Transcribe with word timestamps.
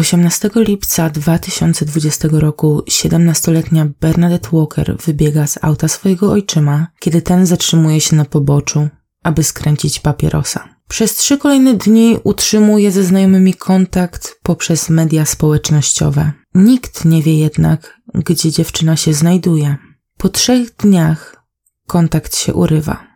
18 0.00 0.50
lipca 0.54 1.10
2020 1.10 2.28
roku 2.32 2.82
17-letnia 2.90 3.86
Bernadette 4.00 4.48
Walker 4.52 4.96
wybiega 5.06 5.46
z 5.46 5.58
auta 5.62 5.88
swojego 5.88 6.32
ojczyma, 6.32 6.86
kiedy 7.00 7.22
ten 7.22 7.46
zatrzymuje 7.46 8.00
się 8.00 8.16
na 8.16 8.24
poboczu, 8.24 8.88
aby 9.22 9.44
skręcić 9.44 10.00
papierosa. 10.00 10.68
Przez 10.88 11.14
trzy 11.14 11.38
kolejne 11.38 11.74
dni 11.74 12.16
utrzymuje 12.24 12.92
ze 12.92 13.04
znajomymi 13.04 13.54
kontakt 13.54 14.40
poprzez 14.42 14.90
media 14.90 15.24
społecznościowe. 15.24 16.32
Nikt 16.54 17.04
nie 17.04 17.22
wie 17.22 17.38
jednak, 17.38 18.00
gdzie 18.14 18.50
dziewczyna 18.50 18.96
się 18.96 19.14
znajduje. 19.14 19.76
Po 20.16 20.28
trzech 20.28 20.76
dniach 20.76 21.36
kontakt 21.86 22.36
się 22.36 22.54
urywa. 22.54 23.09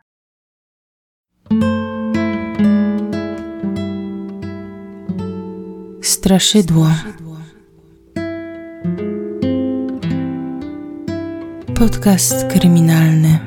Straszydło. 6.05 6.87
Podcast 11.75 12.47
kryminalny. 12.47 13.39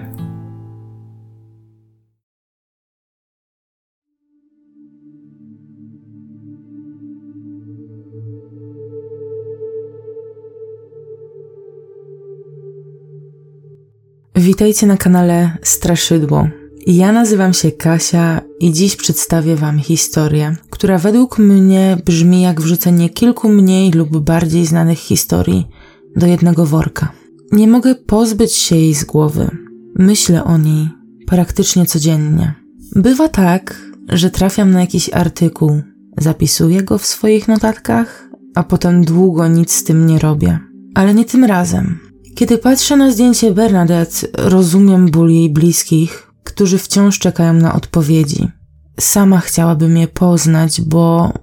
Witajcie 14.36 14.88
na 14.88 14.98
kanale 14.98 15.58
Straszydło. 15.64 16.50
Ja 16.90 17.12
nazywam 17.12 17.54
się 17.54 17.72
Kasia 17.72 18.42
i 18.60 18.72
dziś 18.72 18.96
przedstawię 18.96 19.56
Wam 19.56 19.80
historię, 19.80 20.56
która 20.70 20.98
według 20.98 21.40
mnie 21.40 21.98
brzmi 22.06 22.42
jak 22.42 22.62
wrzucenie 22.62 23.10
kilku 23.10 23.50
mniej 23.50 23.92
lub 23.92 24.18
bardziej 24.18 24.66
znanych 24.66 25.00
historii 25.00 25.68
do 26.16 26.28
jednego 26.28 26.66
worka. 26.66 27.12
Nie 27.52 27.68
mogę 27.68 27.96
pozbyć 27.96 28.54
się 28.54 28.76
jej 28.76 28.94
z 28.94 29.04
głowy. 29.04 29.50
Myślę 29.96 30.44
o 30.44 30.58
niej 30.58 30.90
praktycznie 31.26 31.86
codziennie. 31.86 32.54
Bywa 32.96 33.30
tak, 33.30 33.82
że 34.10 34.30
trafiam 34.30 34.72
na 34.72 34.82
jakiś 34.82 35.10
artykuł, 35.14 35.82
zapisuję 36.18 36.84
go 36.84 36.98
w 36.98 37.06
swoich 37.06 37.48
notatkach, 37.48 38.30
a 38.56 38.64
potem 38.64 39.06
długo 39.06 39.48
nic 39.48 39.72
z 39.72 39.84
tym 39.84 40.06
nie 40.06 40.20
robię. 40.20 40.60
Ale 40.96 41.14
nie 41.14 41.26
tym 41.26 41.44
razem. 41.44 42.00
Kiedy 42.36 42.58
patrzę 42.58 42.98
na 42.98 43.12
zdjęcie 43.12 43.52
Bernadette, 43.52 44.28
rozumiem 44.34 45.12
ból 45.12 45.30
jej 45.30 45.50
bliskich, 45.50 46.27
którzy 46.48 46.78
wciąż 46.78 47.20
czekają 47.20 47.54
na 47.54 47.74
odpowiedzi. 47.76 48.48
Sama 49.00 49.40
chciałabym 49.40 49.98
je 49.98 50.08
poznać, 50.08 50.82
bo 50.82 51.34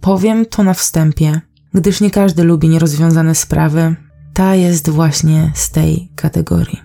powiem 0.00 0.46
to 0.46 0.62
na 0.62 0.74
wstępie, 0.74 1.40
gdyż 1.74 2.00
nie 2.00 2.10
każdy 2.10 2.44
lubi 2.44 2.68
nierozwiązane 2.68 3.34
sprawy. 3.34 3.96
Ta 4.34 4.54
jest 4.54 4.90
właśnie 4.90 5.52
z 5.54 5.70
tej 5.70 6.12
kategorii. 6.16 6.80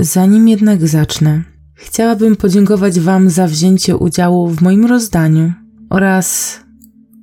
Zanim 0.00 0.48
jednak 0.48 0.88
zacznę, 0.88 1.42
chciałabym 1.74 2.36
podziękować 2.36 3.00
Wam 3.00 3.30
za 3.30 3.46
wzięcie 3.46 3.96
udziału 3.96 4.48
w 4.48 4.62
moim 4.62 4.86
rozdaniu 4.86 5.52
oraz 5.90 6.58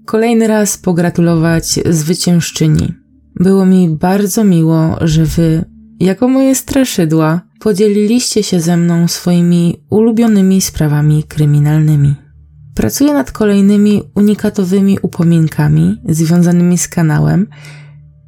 kolejny 0.05 0.47
raz 0.47 0.77
pogratulować 0.77 1.79
zwyciężczyni. 1.89 2.93
Było 3.35 3.65
mi 3.65 3.89
bardzo 3.89 4.43
miło, 4.43 4.95
że 5.01 5.25
Wy, 5.25 5.65
jako 5.99 6.27
moje 6.27 6.55
straszydła, 6.55 7.41
podzieliliście 7.59 8.43
się 8.43 8.59
ze 8.59 8.77
mną 8.77 9.07
swoimi 9.07 9.83
ulubionymi 9.89 10.61
sprawami 10.61 11.23
kryminalnymi. 11.23 12.15
Pracuję 12.75 13.13
nad 13.13 13.31
kolejnymi 13.31 14.01
unikatowymi 14.15 14.97
upominkami 15.01 16.01
związanymi 16.09 16.77
z 16.77 16.87
kanałem, 16.87 17.47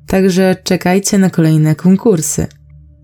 także 0.08 0.56
czekajcie 0.64 1.18
na 1.18 1.30
kolejne 1.30 1.76
konkursy. 1.76 2.48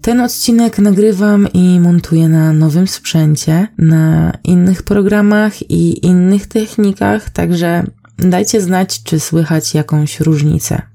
Ten 0.02 0.22
odcinek 0.22 0.80
nagrywam 0.80 1.48
i 1.54 1.80
montuję 1.80 2.30
na 2.30 2.54
nowym 2.54 2.88
sprzęcie, 2.88 3.68
na 3.78 4.34
innych 4.44 4.84
programach 4.84 5.72
i 5.72 6.06
innych 6.06 6.48
technikach, 6.48 7.30
także 7.30 7.84
dajcie 8.18 8.62
znać, 8.62 9.04
czy 9.04 9.20
słychać 9.20 9.74
jakąś 9.74 10.20
różnicę. 10.20 10.93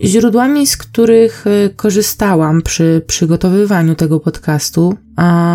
Źródłami, 0.00 0.66
z 0.66 0.76
których 0.76 1.46
e, 1.46 1.70
korzystałam 1.70 2.62
przy 2.62 3.02
przygotowywaniu 3.06 3.94
tego 3.94 4.20
podcastu, 4.20 4.94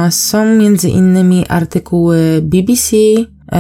są 0.10 0.60
innymi 0.84 1.48
artykuły 1.48 2.40
BBC, 2.42 2.98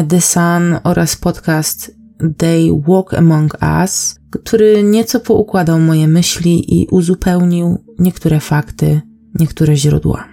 The 0.09 0.21
Sun 0.21 0.75
oraz 0.83 1.15
podcast 1.15 1.95
They 2.37 2.81
Walk 2.87 3.13
Among 3.13 3.57
Us, 3.81 4.19
który 4.31 4.83
nieco 4.83 5.19
poukładał 5.19 5.79
moje 5.79 6.07
myśli 6.07 6.81
i 6.81 6.87
uzupełnił 6.87 7.77
niektóre 7.99 8.39
fakty, 8.39 9.01
niektóre 9.39 9.75
źródła. 9.75 10.28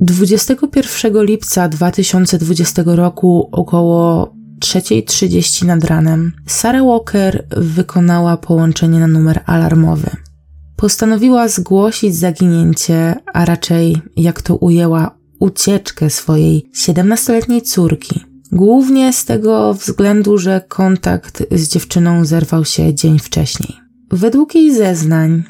21 0.00 1.24
lipca 1.24 1.68
2020 1.68 2.82
roku 2.86 3.48
około 3.52 4.32
3.30 4.60 5.66
nad 5.66 5.84
ranem 5.84 6.32
Sarah 6.46 6.84
Walker 6.84 7.46
wykonała 7.56 8.36
połączenie 8.36 9.00
na 9.00 9.06
numer 9.06 9.40
alarmowy. 9.46 10.10
Postanowiła 10.76 11.48
zgłosić 11.48 12.16
zaginięcie, 12.16 13.14
a 13.32 13.44
raczej, 13.44 13.96
jak 14.16 14.42
to 14.42 14.56
ujęła, 14.56 15.18
ucieczkę 15.40 16.10
swojej 16.10 16.70
17-letniej 16.76 17.62
córki. 17.62 18.20
Głównie 18.52 19.12
z 19.12 19.24
tego 19.24 19.74
względu, 19.74 20.38
że 20.38 20.64
kontakt 20.68 21.42
z 21.52 21.68
dziewczyną 21.68 22.24
zerwał 22.24 22.64
się 22.64 22.94
dzień 22.94 23.18
wcześniej. 23.18 23.76
Według 24.10 24.54
jej 24.54 24.74
zeznań, 24.74 25.42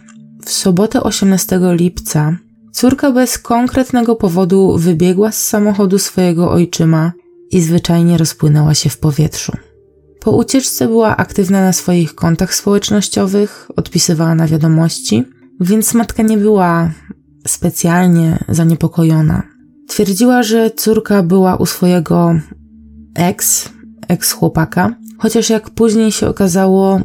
w 0.44 0.50
sobotę 0.50 1.02
18 1.02 1.60
lipca 1.62 2.36
Córka 2.74 3.12
bez 3.12 3.38
konkretnego 3.38 4.16
powodu 4.16 4.78
wybiegła 4.78 5.32
z 5.32 5.48
samochodu 5.48 5.98
swojego 5.98 6.50
ojczyma 6.50 7.12
i 7.50 7.60
zwyczajnie 7.60 8.18
rozpłynęła 8.18 8.74
się 8.74 8.90
w 8.90 8.98
powietrzu. 8.98 9.52
Po 10.20 10.30
ucieczce 10.30 10.88
była 10.88 11.16
aktywna 11.16 11.60
na 11.60 11.72
swoich 11.72 12.14
kontach 12.14 12.54
społecznościowych, 12.54 13.70
odpisywała 13.76 14.34
na 14.34 14.46
wiadomości, 14.46 15.24
więc 15.60 15.94
matka 15.94 16.22
nie 16.22 16.38
była 16.38 16.90
specjalnie 17.46 18.44
zaniepokojona. 18.48 19.42
Twierdziła, 19.88 20.42
że 20.42 20.70
córka 20.70 21.22
była 21.22 21.56
u 21.56 21.66
swojego 21.66 22.34
ex, 23.14 23.68
ex-chłopaka, 24.08 24.94
chociaż 25.18 25.50
jak 25.50 25.70
później 25.70 26.12
się 26.12 26.28
okazało, 26.28 27.00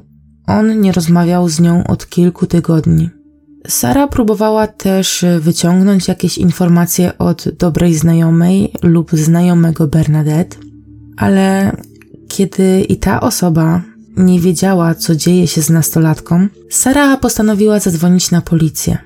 on 0.47 0.81
nie 0.81 0.91
rozmawiał 0.91 1.50
z 1.50 1.59
nią 1.59 1.84
od 1.88 2.09
kilku 2.09 2.46
tygodni. 2.47 3.19
Sara 3.68 4.08
próbowała 4.08 4.68
też 4.68 5.25
wyciągnąć 5.40 6.08
jakieś 6.08 6.38
informacje 6.38 7.18
od 7.18 7.50
dobrej 7.59 7.96
znajomej 7.96 8.74
lub 8.84 9.12
znajomego 9.12 9.88
Bernadette, 9.88 10.58
ale 11.18 11.75
kiedy 12.28 12.81
i 12.81 12.97
ta 12.97 13.22
osoba 13.22 13.81
nie 14.18 14.40
wiedziała, 14.40 14.96
co 14.96 15.16
dzieje 15.16 15.47
się 15.47 15.62
z 15.62 15.70
nastolatką, 15.70 16.47
Sara 16.70 17.18
postanowiła 17.18 17.80
zadzwonić 17.80 18.31
na 18.31 18.42
policję. 18.42 18.97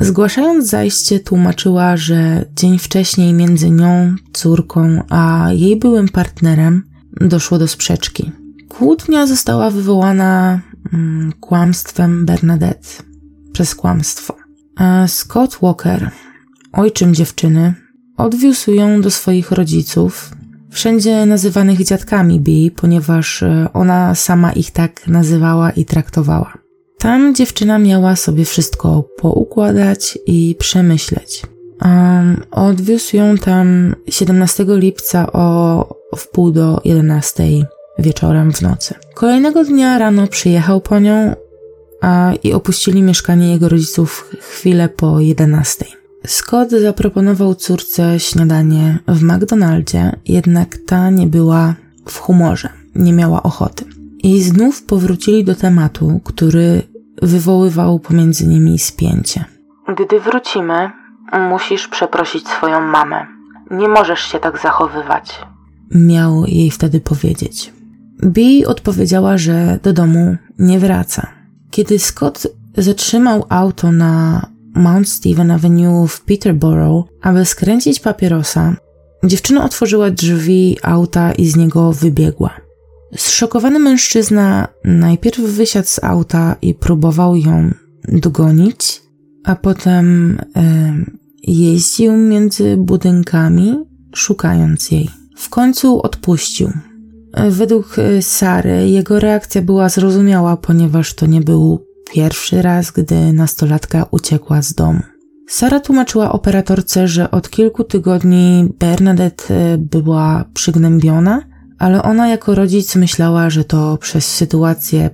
Zgłaszając 0.00 0.66
zajście, 0.66 1.20
tłumaczyła, 1.20 1.96
że 1.96 2.44
dzień 2.56 2.78
wcześniej 2.78 3.32
między 3.32 3.70
nią, 3.70 4.16
córką, 4.32 5.02
a 5.08 5.48
jej 5.52 5.76
byłym 5.76 6.08
partnerem 6.08 6.82
doszło 7.20 7.58
do 7.58 7.68
sprzeczki. 7.68 8.32
Kłótnia 8.68 9.26
została 9.26 9.70
wywołana 9.70 10.60
mm, 10.92 11.32
kłamstwem 11.40 12.26
Bernadette 12.26 12.88
przez 13.56 13.74
kłamstwo. 13.74 14.34
Scott 15.06 15.58
Walker, 15.62 16.10
ojczym 16.72 17.14
dziewczyny, 17.14 17.74
odwiózł 18.16 18.72
ją 18.72 19.00
do 19.00 19.10
swoich 19.10 19.50
rodziców, 19.50 20.30
wszędzie 20.70 21.26
nazywanych 21.26 21.84
dziadkami 21.84 22.40
Bee, 22.40 22.70
ponieważ 22.70 23.42
e, 23.42 23.68
ona 23.72 24.14
sama 24.14 24.52
ich 24.52 24.70
tak 24.70 25.08
nazywała 25.08 25.70
i 25.70 25.84
traktowała. 25.84 26.58
Tam 26.98 27.34
dziewczyna 27.34 27.78
miała 27.78 28.16
sobie 28.16 28.44
wszystko 28.44 29.04
poukładać 29.18 30.18
i 30.26 30.56
przemyśleć. 30.58 31.42
Um, 31.84 32.42
odwiózł 32.50 33.16
ją 33.16 33.38
tam 33.38 33.94
17 34.10 34.64
lipca 34.68 35.32
o 35.32 35.88
wpół 36.16 36.50
do 36.50 36.80
11 36.84 37.44
wieczorem 37.98 38.52
w 38.52 38.62
nocy. 38.62 38.94
Kolejnego 39.14 39.64
dnia 39.64 39.98
rano 39.98 40.26
przyjechał 40.26 40.80
po 40.80 40.98
nią 40.98 41.34
i 42.42 42.52
opuścili 42.52 43.02
mieszkanie 43.02 43.52
jego 43.52 43.68
rodziców 43.68 44.30
chwilę 44.40 44.88
po 44.88 45.20
11. 45.20 45.84
Scott 46.26 46.70
zaproponował 46.70 47.54
córce 47.54 48.20
śniadanie 48.20 48.98
w 49.08 49.22
McDonaldzie, 49.22 50.12
jednak 50.24 50.76
ta 50.86 51.10
nie 51.10 51.26
była 51.26 51.74
w 52.08 52.18
humorze, 52.18 52.68
nie 52.94 53.12
miała 53.12 53.42
ochoty. 53.42 53.84
I 54.22 54.42
znów 54.42 54.82
powrócili 54.82 55.44
do 55.44 55.54
tematu, 55.54 56.20
który 56.24 56.82
wywoływał 57.22 57.98
pomiędzy 57.98 58.46
nimi 58.46 58.78
spięcie. 58.78 59.44
Gdy 59.98 60.20
wrócimy, 60.20 60.90
musisz 61.50 61.88
przeprosić 61.88 62.48
swoją 62.48 62.80
mamę. 62.80 63.26
Nie 63.70 63.88
możesz 63.88 64.20
się 64.20 64.38
tak 64.38 64.62
zachowywać. 64.62 65.40
Miał 65.90 66.44
jej 66.46 66.70
wtedy 66.70 67.00
powiedzieć. 67.00 67.72
Bee 68.22 68.66
odpowiedziała, 68.66 69.38
że 69.38 69.78
do 69.82 69.92
domu 69.92 70.36
nie 70.58 70.78
wraca. 70.78 71.35
Kiedy 71.70 71.98
Scott 71.98 72.46
zatrzymał 72.76 73.44
auto 73.48 73.92
na 73.92 74.46
Mount 74.74 75.08
Stephen 75.08 75.50
Avenue 75.50 76.06
w 76.08 76.20
Peterborough, 76.20 77.08
aby 77.22 77.44
skręcić 77.44 78.00
papierosa, 78.00 78.76
dziewczyna 79.24 79.64
otworzyła 79.64 80.10
drzwi 80.10 80.76
auta 80.82 81.32
i 81.32 81.46
z 81.46 81.56
niego 81.56 81.92
wybiegła. 81.92 82.50
Zszokowany 83.16 83.78
mężczyzna 83.78 84.68
najpierw 84.84 85.40
wysiadł 85.40 85.88
z 85.88 86.04
auta 86.04 86.56
i 86.62 86.74
próbował 86.74 87.36
ją 87.36 87.70
dogonić, 88.08 89.02
a 89.44 89.56
potem 89.56 90.38
jeździł 91.42 92.12
między 92.16 92.76
budynkami, 92.76 93.84
szukając 94.14 94.90
jej. 94.90 95.10
W 95.36 95.48
końcu 95.48 96.02
odpuścił. 96.02 96.70
Według 97.50 97.98
e, 97.98 98.22
Sary 98.22 98.88
jego 98.88 99.20
reakcja 99.20 99.62
była 99.62 99.88
zrozumiała, 99.88 100.56
ponieważ 100.56 101.14
to 101.14 101.26
nie 101.26 101.40
był 101.40 101.86
pierwszy 102.12 102.62
raz, 102.62 102.90
gdy 102.90 103.32
nastolatka 103.32 104.06
uciekła 104.10 104.62
z 104.62 104.74
domu. 104.74 105.00
Sara 105.48 105.80
tłumaczyła 105.80 106.32
operatorce, 106.32 107.08
że 107.08 107.30
od 107.30 107.50
kilku 107.50 107.84
tygodni 107.84 108.68
Bernadette 108.78 109.54
e, 109.54 109.78
była 109.78 110.44
przygnębiona, 110.54 111.42
ale 111.78 112.02
ona 112.02 112.28
jako 112.28 112.54
rodzic 112.54 112.96
myślała, 112.96 113.50
że 113.50 113.64
to 113.64 113.96
przez 113.96 114.26
sytuację 114.34 115.10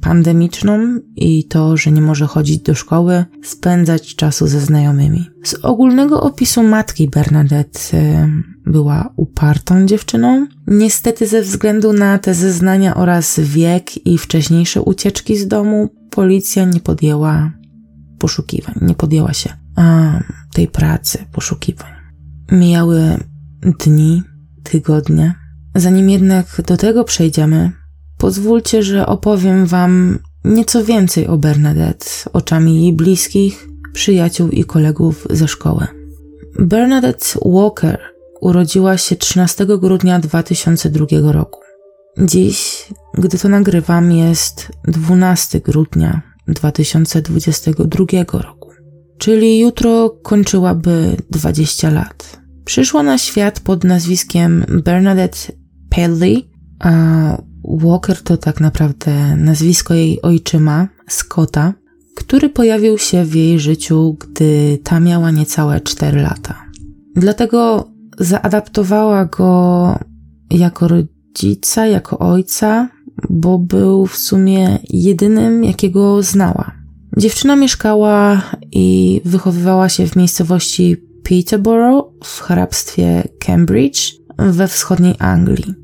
pandemiczną 0.00 1.00
i 1.16 1.44
to, 1.44 1.76
że 1.76 1.90
nie 1.90 2.00
może 2.02 2.26
chodzić 2.26 2.62
do 2.62 2.74
szkoły, 2.74 3.24
spędzać 3.44 4.14
czasu 4.14 4.46
ze 4.46 4.60
znajomymi. 4.60 5.26
Z 5.44 5.54
ogólnego 5.54 6.20
opisu 6.20 6.62
matki 6.62 7.08
Bernadette 7.08 7.80
była 8.68 9.12
upartą 9.16 9.86
dziewczyną. 9.86 10.46
Niestety 10.66 11.26
ze 11.26 11.42
względu 11.42 11.92
na 11.92 12.18
te 12.18 12.34
zeznania 12.34 12.94
oraz 12.94 13.40
wiek 13.40 14.06
i 14.06 14.18
wcześniejsze 14.18 14.82
ucieczki 14.82 15.36
z 15.36 15.48
domu, 15.48 15.88
policja 16.10 16.64
nie 16.64 16.80
podjęła 16.80 17.52
poszukiwań, 18.18 18.74
nie 18.80 18.94
podjęła 18.94 19.32
się 19.32 19.52
a, 19.76 20.12
tej 20.52 20.68
pracy, 20.68 21.18
poszukiwań. 21.32 21.92
Mijały 22.52 23.00
dni, 23.78 24.22
tygodnie. 24.62 25.34
Zanim 25.74 26.10
jednak 26.10 26.62
do 26.66 26.76
tego 26.76 27.04
przejdziemy, 27.04 27.72
Pozwólcie, 28.18 28.82
że 28.82 29.06
opowiem 29.06 29.66
Wam 29.66 30.18
nieco 30.44 30.84
więcej 30.84 31.26
o 31.26 31.38
Bernadette 31.38 32.06
oczami 32.32 32.82
jej 32.82 32.92
bliskich, 32.92 33.68
przyjaciół 33.92 34.48
i 34.48 34.64
kolegów 34.64 35.26
ze 35.30 35.48
szkoły. 35.48 35.86
Bernadette 36.58 37.26
Walker 37.44 37.98
urodziła 38.40 38.98
się 38.98 39.16
13 39.16 39.66
grudnia 39.66 40.18
2002 40.18 41.32
roku. 41.32 41.60
Dziś, 42.18 42.86
gdy 43.14 43.38
to 43.38 43.48
nagrywam, 43.48 44.12
jest 44.12 44.68
12 44.84 45.60
grudnia 45.60 46.22
2022 46.48 48.06
roku, 48.32 48.70
czyli 49.18 49.58
jutro 49.58 50.10
kończyłaby 50.10 51.16
20 51.30 51.90
lat. 51.90 52.40
Przyszła 52.64 53.02
na 53.02 53.18
świat 53.18 53.60
pod 53.60 53.84
nazwiskiem 53.84 54.64
Bernadette 54.84 55.38
Pedley, 55.90 56.50
a 56.78 56.92
Walker 57.64 58.22
to 58.22 58.36
tak 58.36 58.60
naprawdę 58.60 59.36
nazwisko 59.36 59.94
jej 59.94 60.22
ojczyma, 60.22 60.88
Scotta, 61.08 61.74
który 62.16 62.48
pojawił 62.48 62.98
się 62.98 63.24
w 63.24 63.34
jej 63.34 63.60
życiu, 63.60 64.16
gdy 64.20 64.78
ta 64.84 65.00
miała 65.00 65.30
niecałe 65.30 65.80
4 65.80 66.20
lata. 66.20 66.64
Dlatego 67.16 67.88
zaadaptowała 68.18 69.24
go 69.24 69.94
jako 70.50 70.88
rodzica, 70.88 71.86
jako 71.86 72.18
ojca, 72.18 72.88
bo 73.30 73.58
był 73.58 74.06
w 74.06 74.16
sumie 74.16 74.78
jedynym, 74.90 75.64
jakiego 75.64 76.22
znała. 76.22 76.72
Dziewczyna 77.16 77.56
mieszkała 77.56 78.42
i 78.72 79.20
wychowywała 79.24 79.88
się 79.88 80.06
w 80.06 80.16
miejscowości 80.16 80.96
Peterborough 81.22 82.12
w 82.24 82.40
hrabstwie 82.40 83.28
Cambridge 83.38 84.12
we 84.38 84.68
wschodniej 84.68 85.14
Anglii. 85.18 85.74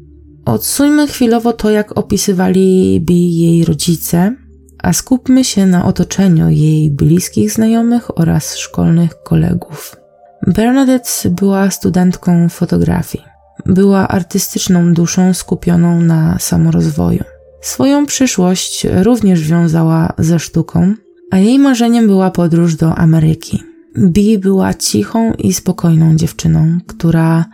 Odsuńmy 0.45 1.07
chwilowo 1.07 1.53
to, 1.53 1.71
jak 1.71 1.99
opisywali 1.99 3.01
Bi 3.01 3.37
jej 3.37 3.65
rodzice, 3.65 4.37
a 4.83 4.93
skupmy 4.93 5.45
się 5.45 5.67
na 5.67 5.85
otoczeniu 5.85 6.51
jej 6.51 6.91
bliskich 6.91 7.53
znajomych 7.53 8.19
oraz 8.19 8.57
szkolnych 8.57 9.11
kolegów. 9.23 10.04
Bernadette 10.47 11.31
była 11.31 11.71
studentką 11.71 12.49
fotografii. 12.49 13.25
Była 13.67 14.09
artystyczną 14.09 14.95
duszą 14.95 15.35
skupioną 15.35 16.01
na 16.01 16.39
samorozwoju. 16.39 17.25
Swoją 17.61 18.07
przyszłość 18.07 18.87
również 19.03 19.49
wiązała 19.49 20.13
ze 20.19 20.39
sztuką, 20.39 20.95
a 21.31 21.39
jej 21.39 21.59
marzeniem 21.59 22.07
była 22.07 22.31
podróż 22.31 22.77
do 22.77 22.95
Ameryki. 22.95 23.63
Bi 23.99 24.39
była 24.39 24.75
cichą 24.75 25.33
i 25.33 25.53
spokojną 25.53 26.17
dziewczyną, 26.17 26.79
która 26.87 27.45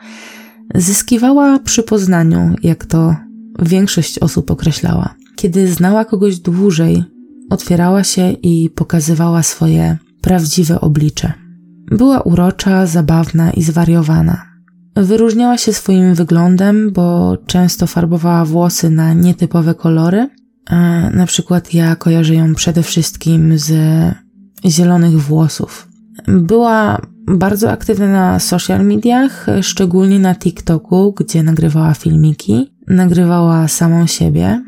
zyskiwała 0.74 1.58
przy 1.58 1.82
poznaniu, 1.82 2.54
jak 2.62 2.86
to 2.86 3.16
większość 3.58 4.18
osób 4.18 4.50
określała. 4.50 5.14
Kiedy 5.36 5.72
znała 5.72 6.04
kogoś 6.04 6.38
dłużej, 6.38 7.04
otwierała 7.50 8.04
się 8.04 8.30
i 8.30 8.70
pokazywała 8.70 9.42
swoje 9.42 9.96
prawdziwe 10.20 10.80
oblicze. 10.80 11.39
Była 11.90 12.20
urocza, 12.20 12.86
zabawna 12.86 13.50
i 13.50 13.62
zwariowana. 13.62 14.46
Wyróżniała 14.96 15.58
się 15.58 15.72
swoim 15.72 16.14
wyglądem, 16.14 16.92
bo 16.92 17.36
często 17.46 17.86
farbowała 17.86 18.44
włosy 18.44 18.90
na 18.90 19.12
nietypowe 19.12 19.74
kolory. 19.74 20.28
Na 21.14 21.26
przykład 21.26 21.74
ja 21.74 21.96
kojarzę 21.96 22.34
ją 22.34 22.54
przede 22.54 22.82
wszystkim 22.82 23.58
z 23.58 23.72
zielonych 24.66 25.22
włosów. 25.22 25.88
Była 26.28 27.00
bardzo 27.26 27.70
aktywna 27.70 28.08
na 28.08 28.38
social 28.38 28.84
mediach, 28.84 29.46
szczególnie 29.62 30.18
na 30.18 30.34
TikToku, 30.34 31.12
gdzie 31.12 31.42
nagrywała 31.42 31.94
filmiki. 31.94 32.70
Nagrywała 32.88 33.68
samą 33.68 34.06
siebie, 34.06 34.64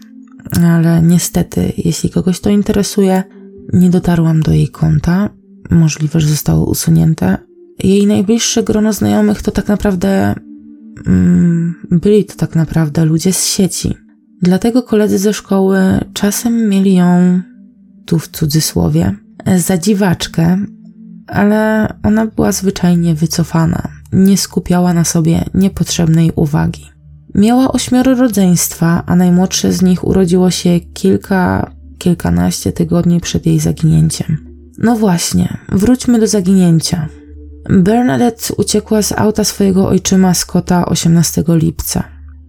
ale 0.62 1.02
niestety, 1.02 1.72
jeśli 1.76 2.10
kogoś 2.10 2.40
to 2.40 2.50
interesuje, 2.50 3.22
nie 3.72 3.90
dotarłam 3.90 4.42
do 4.42 4.52
jej 4.52 4.68
konta. 4.68 5.30
Możliwe, 5.70 6.20
że 6.20 6.28
zostało 6.28 6.66
usunięte. 6.66 7.38
Jej 7.84 8.06
najbliższe 8.06 8.62
grono 8.62 8.92
znajomych 8.92 9.42
to 9.42 9.50
tak 9.50 9.68
naprawdę. 9.68 10.34
Mm, 11.06 11.74
byli 11.90 12.24
to 12.24 12.34
tak 12.36 12.54
naprawdę 12.54 13.04
ludzie 13.04 13.32
z 13.32 13.46
sieci. 13.46 13.94
Dlatego 14.42 14.82
koledzy 14.82 15.18
ze 15.18 15.32
szkoły 15.32 15.78
czasem 16.12 16.68
mieli 16.68 16.94
ją, 16.94 17.40
tu 18.06 18.18
w 18.18 18.28
cudzysłowie, 18.28 19.16
za 19.56 19.78
dziwaczkę, 19.78 20.58
ale 21.26 21.88
ona 22.02 22.26
była 22.26 22.52
zwyczajnie 22.52 23.14
wycofana, 23.14 23.88
nie 24.12 24.38
skupiała 24.38 24.94
na 24.94 25.04
sobie 25.04 25.44
niepotrzebnej 25.54 26.32
uwagi. 26.36 26.86
Miała 27.34 27.72
ośmioro 27.72 28.14
rodzeństwa, 28.14 29.02
a 29.06 29.16
najmłodsze 29.16 29.72
z 29.72 29.82
nich 29.82 30.04
urodziło 30.04 30.50
się 30.50 30.80
kilka, 30.80 31.70
kilkanaście 31.98 32.72
tygodni 32.72 33.20
przed 33.20 33.46
jej 33.46 33.60
zaginięciem. 33.60 34.51
No 34.82 34.96
właśnie, 34.96 35.56
wróćmy 35.68 36.18
do 36.18 36.26
zaginięcia. 36.26 37.08
Bernadette 37.70 38.54
uciekła 38.56 39.02
z 39.02 39.12
auta 39.12 39.44
swojego 39.44 39.88
ojczyma 39.88 40.34
Scotta 40.34 40.86
18 40.86 41.44
lipca. 41.48 42.04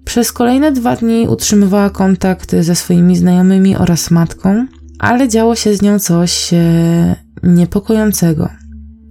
Przez 0.06 0.32
kolejne 0.32 0.72
dwa 0.72 0.96
dni 0.96 1.28
utrzymywała 1.28 1.90
kontakt 1.90 2.56
ze 2.60 2.75
swoimi 2.75 3.18
znajomymi 3.18 3.75
oraz 3.75 4.12
matką, 4.12 4.68
ale 5.00 5.28
działo 5.28 5.56
się 5.56 5.75
z 5.75 5.82
nią 5.82 6.00
coś 6.00 6.54
e, 6.54 7.16
niepokojącego 7.44 8.50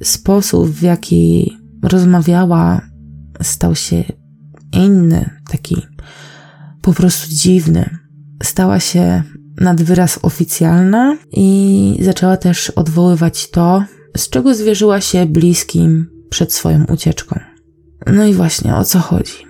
sposób, 0.03 0.71
w 0.71 0.83
jaki 0.83 1.53
rozmawiała, 1.83 2.81
stał 3.43 3.75
się 3.75 4.05
inny, 4.73 5.31
taki 5.51 5.77
po 6.83 6.93
prostu 6.93 7.27
dziwny. 7.31 7.99
Stała 8.43 8.81
się 8.81 9.23
nad 9.61 9.83
wyraz 9.83 10.19
oficjalna 10.23 11.17
i 11.33 11.99
zaczęła 12.01 12.37
też 12.37 12.71
odwoływać 12.71 13.51
to, 13.51 13.85
z 14.17 14.29
czego 14.29 14.55
zwierzyła 14.55 15.01
się 15.01 15.27
bliskim 15.27 16.07
przed 16.31 16.53
swoją 16.53 16.85
ucieczką. 16.85 17.41
No 18.07 18.25
i 18.25 18.35
właśnie 18.35 18.75
o 18.75 18.85
co 18.85 18.99
chodzi. 18.99 19.47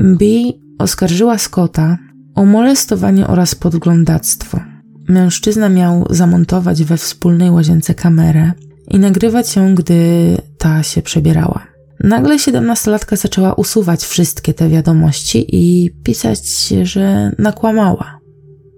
Bee 0.00 0.60
oskarżyła 0.78 1.38
Scotta 1.38 1.98
o 2.34 2.44
molestowanie 2.44 3.26
oraz 3.26 3.54
podglądactwo. 3.54 4.60
Mężczyzna 5.08 5.68
miał 5.68 6.06
zamontować 6.10 6.84
we 6.84 6.96
wspólnej 6.96 7.50
łazience 7.50 7.94
kamerę, 7.94 8.52
i 8.88 8.98
nagrywać 8.98 9.56
ją, 9.56 9.74
gdy 9.74 9.96
ta 10.58 10.82
się 10.82 11.02
przebierała. 11.02 11.66
Nagle 12.00 12.38
siedemnastolatka 12.38 13.16
zaczęła 13.16 13.54
usuwać 13.54 14.04
wszystkie 14.04 14.54
te 14.54 14.68
wiadomości 14.68 15.46
i 15.48 15.90
pisać, 16.04 16.68
że 16.82 17.32
nakłamała. 17.38 18.18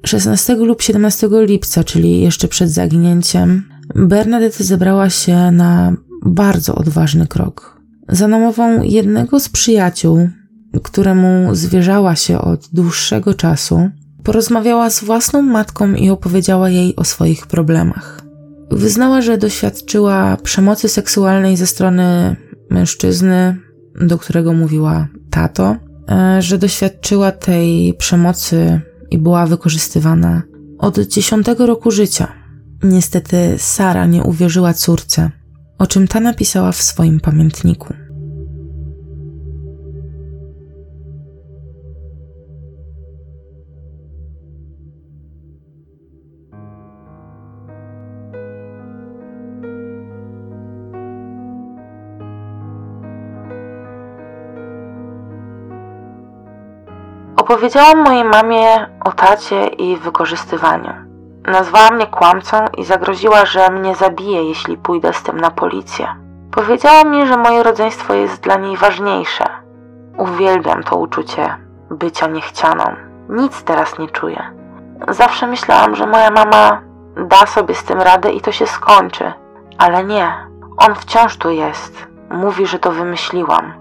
16 0.07 0.55
lub 0.55 0.83
17 0.83 1.29
lipca, 1.33 1.85
czyli 1.85 2.21
jeszcze 2.21 2.49
przed 2.49 2.71
zaginięciem, 2.71 3.63
Bernadette 3.95 4.65
zebrała 4.65 5.11
się 5.11 5.51
na 5.51 5.93
bardzo 6.25 6.75
odważny 6.75 7.27
krok. 7.27 7.81
Za 8.09 8.29
namową 8.29 8.83
jednego 8.83 9.41
z 9.41 9.49
przyjaciół, 9.49 10.29
któremu 10.83 11.55
zwierzała 11.55 12.17
się 12.17 12.39
od 12.39 12.69
dłuższego 12.73 13.35
czasu, 13.35 13.91
porozmawiała 14.23 14.91
z 14.91 15.05
własną 15.05 15.43
matką 15.43 15.95
i 15.95 16.11
opowiedziała 16.11 16.71
jej 16.71 16.97
o 16.97 17.05
swoich 17.05 17.47
problemach. 17.47 18.23
Wyznała, 18.71 19.21
że 19.21 19.39
doświadczyła 19.39 20.37
przemocy 20.43 20.89
seksualnej 20.89 21.57
ze 21.57 21.67
strony 21.67 22.37
mężczyzny, 22.71 23.57
do 24.01 24.19
którego 24.19 24.53
mówiła 24.53 25.09
tato, 25.31 25.77
e, 26.09 26.43
że 26.43 26.59
doświadczyła 26.59 27.33
tej 27.33 27.95
przemocy 27.95 28.81
i 29.11 29.19
była 29.19 29.47
wykorzystywana 29.47 30.43
od 30.79 30.99
dziesiątego 30.99 31.67
roku 31.67 31.91
życia. 31.91 32.33
Niestety 32.83 33.55
Sara 33.59 34.07
nie 34.07 34.23
uwierzyła 34.23 34.75
córce, 34.75 35.31
o 35.79 35.87
czym 35.87 36.09
ta 36.09 36.21
napisała 36.21 36.73
w 36.73 36.83
swoim 36.83 37.21
pamiętniku. 37.21 37.95
Opowiedziałam 57.47 58.05
mojej 58.05 58.25
mamie 58.25 58.87
o 59.05 59.13
tacie 59.13 59.67
i 59.67 59.97
wykorzystywaniu. 59.97 60.93
Nazwała 61.45 61.91
mnie 61.91 62.07
kłamcą 62.07 62.57
i 62.77 62.85
zagroziła, 62.85 63.45
że 63.45 63.71
mnie 63.71 63.95
zabije, 63.95 64.49
jeśli 64.49 64.77
pójdę 64.77 65.13
z 65.13 65.23
tym 65.23 65.41
na 65.41 65.51
policję. 65.51 66.07
Powiedziała 66.51 67.05
mi, 67.05 67.27
że 67.27 67.37
moje 67.37 67.63
rodzeństwo 67.63 68.15
jest 68.15 68.43
dla 68.43 68.57
niej 68.57 68.77
ważniejsze. 68.77 69.45
Uwielbiam 70.19 70.83
to 70.83 70.97
uczucie 70.97 71.57
bycia 71.91 72.27
niechcianą. 72.27 72.85
Nic 73.29 73.63
teraz 73.63 73.99
nie 73.99 74.09
czuję. 74.09 74.43
Zawsze 75.09 75.47
myślałam, 75.47 75.97
że 75.97 76.07
moja 76.07 76.31
mama 76.31 76.81
da 77.29 77.47
sobie 77.47 77.75
z 77.75 77.85
tym 77.85 78.01
radę 78.01 78.33
i 78.33 78.41
to 78.41 78.53
się 78.53 78.67
skończy. 78.67 79.33
Ale 79.79 80.05
nie. 80.05 80.33
On 80.77 80.95
wciąż 80.95 81.37
tu 81.37 81.51
jest. 81.51 82.07
Mówi, 82.31 82.67
że 82.67 82.79
to 82.79 82.93
wymyśliłam. 82.93 83.73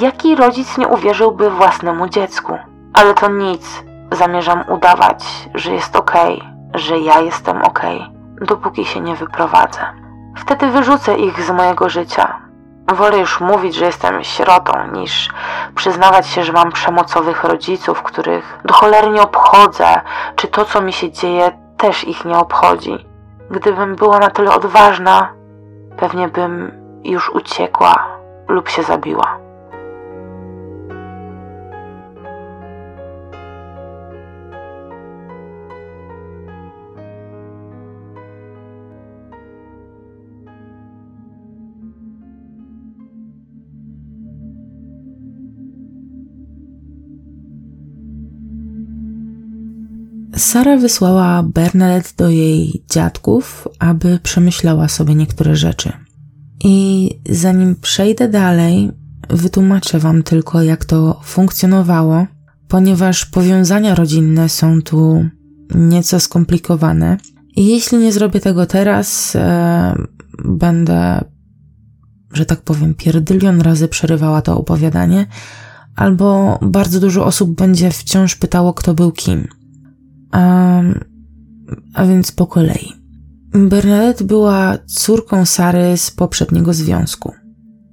Jaki 0.00 0.36
rodzic 0.36 0.78
nie 0.78 0.88
uwierzyłby 0.88 1.50
własnemu 1.50 2.08
dziecku? 2.08 2.58
Ale 2.96 3.14
to 3.14 3.28
nic. 3.28 3.84
Zamierzam 4.12 4.64
udawać, 4.68 5.48
że 5.54 5.72
jest 5.72 5.96
okej, 5.96 6.36
okay, 6.38 6.80
że 6.80 6.98
ja 6.98 7.20
jestem 7.20 7.62
okej, 7.62 7.96
okay, 7.96 8.46
dopóki 8.46 8.84
się 8.84 9.00
nie 9.00 9.14
wyprowadzę. 9.14 9.80
Wtedy 10.36 10.70
wyrzucę 10.70 11.16
ich 11.16 11.42
z 11.42 11.50
mojego 11.50 11.88
życia. 11.88 12.38
Wolę 12.94 13.18
już 13.18 13.40
mówić, 13.40 13.74
że 13.74 13.84
jestem 13.84 14.24
sierotą, 14.24 14.72
niż 14.92 15.30
przyznawać 15.74 16.26
się, 16.26 16.44
że 16.44 16.52
mam 16.52 16.72
przemocowych 16.72 17.44
rodziców, 17.44 18.02
których 18.02 18.58
do 18.64 18.74
cholery 18.74 19.10
nie 19.10 19.22
obchodzę, 19.22 20.00
czy 20.36 20.48
to, 20.48 20.64
co 20.64 20.80
mi 20.80 20.92
się 20.92 21.10
dzieje, 21.10 21.52
też 21.76 22.04
ich 22.04 22.24
nie 22.24 22.38
obchodzi. 22.38 23.06
Gdybym 23.50 23.96
była 23.96 24.18
na 24.18 24.30
tyle 24.30 24.54
odważna, 24.54 25.32
pewnie 25.96 26.28
bym 26.28 26.72
już 27.04 27.30
uciekła 27.30 28.06
lub 28.48 28.68
się 28.68 28.82
zabiła. 28.82 29.45
Sara 50.36 50.76
wysłała 50.76 51.42
Bernadette 51.42 52.10
do 52.16 52.30
jej 52.30 52.84
dziadków, 52.90 53.68
aby 53.78 54.18
przemyślała 54.22 54.88
sobie 54.88 55.14
niektóre 55.14 55.56
rzeczy. 55.56 55.92
I 56.64 57.10
zanim 57.30 57.76
przejdę 57.76 58.28
dalej, 58.28 58.90
wytłumaczę 59.30 59.98
Wam 59.98 60.22
tylko, 60.22 60.62
jak 60.62 60.84
to 60.84 61.20
funkcjonowało, 61.24 62.26
ponieważ 62.68 63.24
powiązania 63.24 63.94
rodzinne 63.94 64.48
są 64.48 64.82
tu 64.82 65.28
nieco 65.74 66.20
skomplikowane. 66.20 67.16
I 67.56 67.66
jeśli 67.66 67.98
nie 67.98 68.12
zrobię 68.12 68.40
tego 68.40 68.66
teraz, 68.66 69.36
e, 69.36 69.94
będę, 70.44 71.24
że 72.32 72.46
tak 72.46 72.60
powiem, 72.62 72.94
pierdylion 72.94 73.60
razy 73.60 73.88
przerywała 73.88 74.42
to 74.42 74.58
opowiadanie, 74.58 75.26
albo 75.96 76.58
bardzo 76.62 77.00
dużo 77.00 77.24
osób 77.24 77.50
będzie 77.50 77.90
wciąż 77.90 78.36
pytało, 78.36 78.74
kto 78.74 78.94
był 78.94 79.12
kim. 79.12 79.48
A, 80.36 80.82
a 81.94 82.06
więc 82.06 82.32
po 82.32 82.46
kolei. 82.46 82.92
Bernadette 83.54 84.24
była 84.24 84.78
córką 84.86 85.44
Sary 85.44 85.96
z 85.96 86.10
poprzedniego 86.10 86.74
związku. 86.74 87.32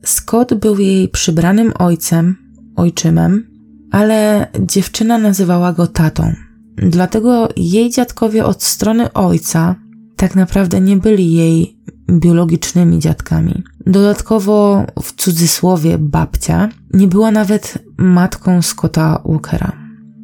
Scott 0.06 0.54
był 0.54 0.80
jej 0.80 1.10
przybranym 1.10 1.74
ojcem, 1.80 2.36
ojczymem, 2.76 3.48
ale 3.92 4.48
dziewczyna 4.60 5.18
nazywała 5.18 5.74
go 5.74 5.88
tatą. 5.88 6.34
Dlatego 6.78 7.50
jej 7.58 7.90
dziadkowie 7.90 8.46
od 8.46 8.64
strony 8.64 9.14
ojca 9.14 9.76
tak 10.16 10.36
naprawdę 10.36 10.82
nie 10.82 10.98
byli 10.98 11.34
jej 11.34 11.78
biologicznymi 12.12 13.00
dziadkami. 13.00 13.64
Dodatkowo, 13.86 14.86
w 15.02 15.14
cudzysłowie, 15.14 15.98
babcia 15.98 16.70
nie 16.94 17.08
była 17.08 17.32
nawet 17.32 17.78
matką 17.98 18.62
Scotta 18.62 19.22
Walkera. 19.26 19.72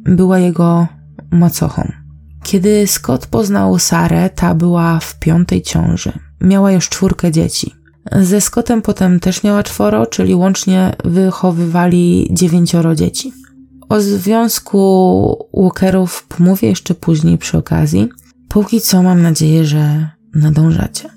Była 0.04 0.38
jego 0.38 0.86
macochą. 1.30 1.99
Kiedy 2.42 2.86
Scott 2.86 3.26
poznał 3.26 3.78
Sarę, 3.78 4.30
ta 4.30 4.54
była 4.54 5.00
w 5.00 5.18
piątej 5.18 5.62
ciąży. 5.62 6.12
Miała 6.40 6.72
już 6.72 6.88
czwórkę 6.88 7.30
dzieci. 7.30 7.74
Ze 8.22 8.40
Scottem 8.40 8.82
potem 8.82 9.20
też 9.20 9.42
miała 9.42 9.62
czworo, 9.62 10.06
czyli 10.06 10.34
łącznie 10.34 10.96
wychowywali 11.04 12.28
dziewięcioro 12.30 12.94
dzieci. 12.94 13.32
O 13.88 14.00
związku 14.00 15.48
Walkerów 15.54 16.26
pomówię 16.28 16.68
jeszcze 16.68 16.94
później 16.94 17.38
przy 17.38 17.58
okazji. 17.58 18.08
Póki 18.48 18.80
co 18.80 19.02
mam 19.02 19.22
nadzieję, 19.22 19.64
że 19.64 20.10
nadążacie. 20.34 21.10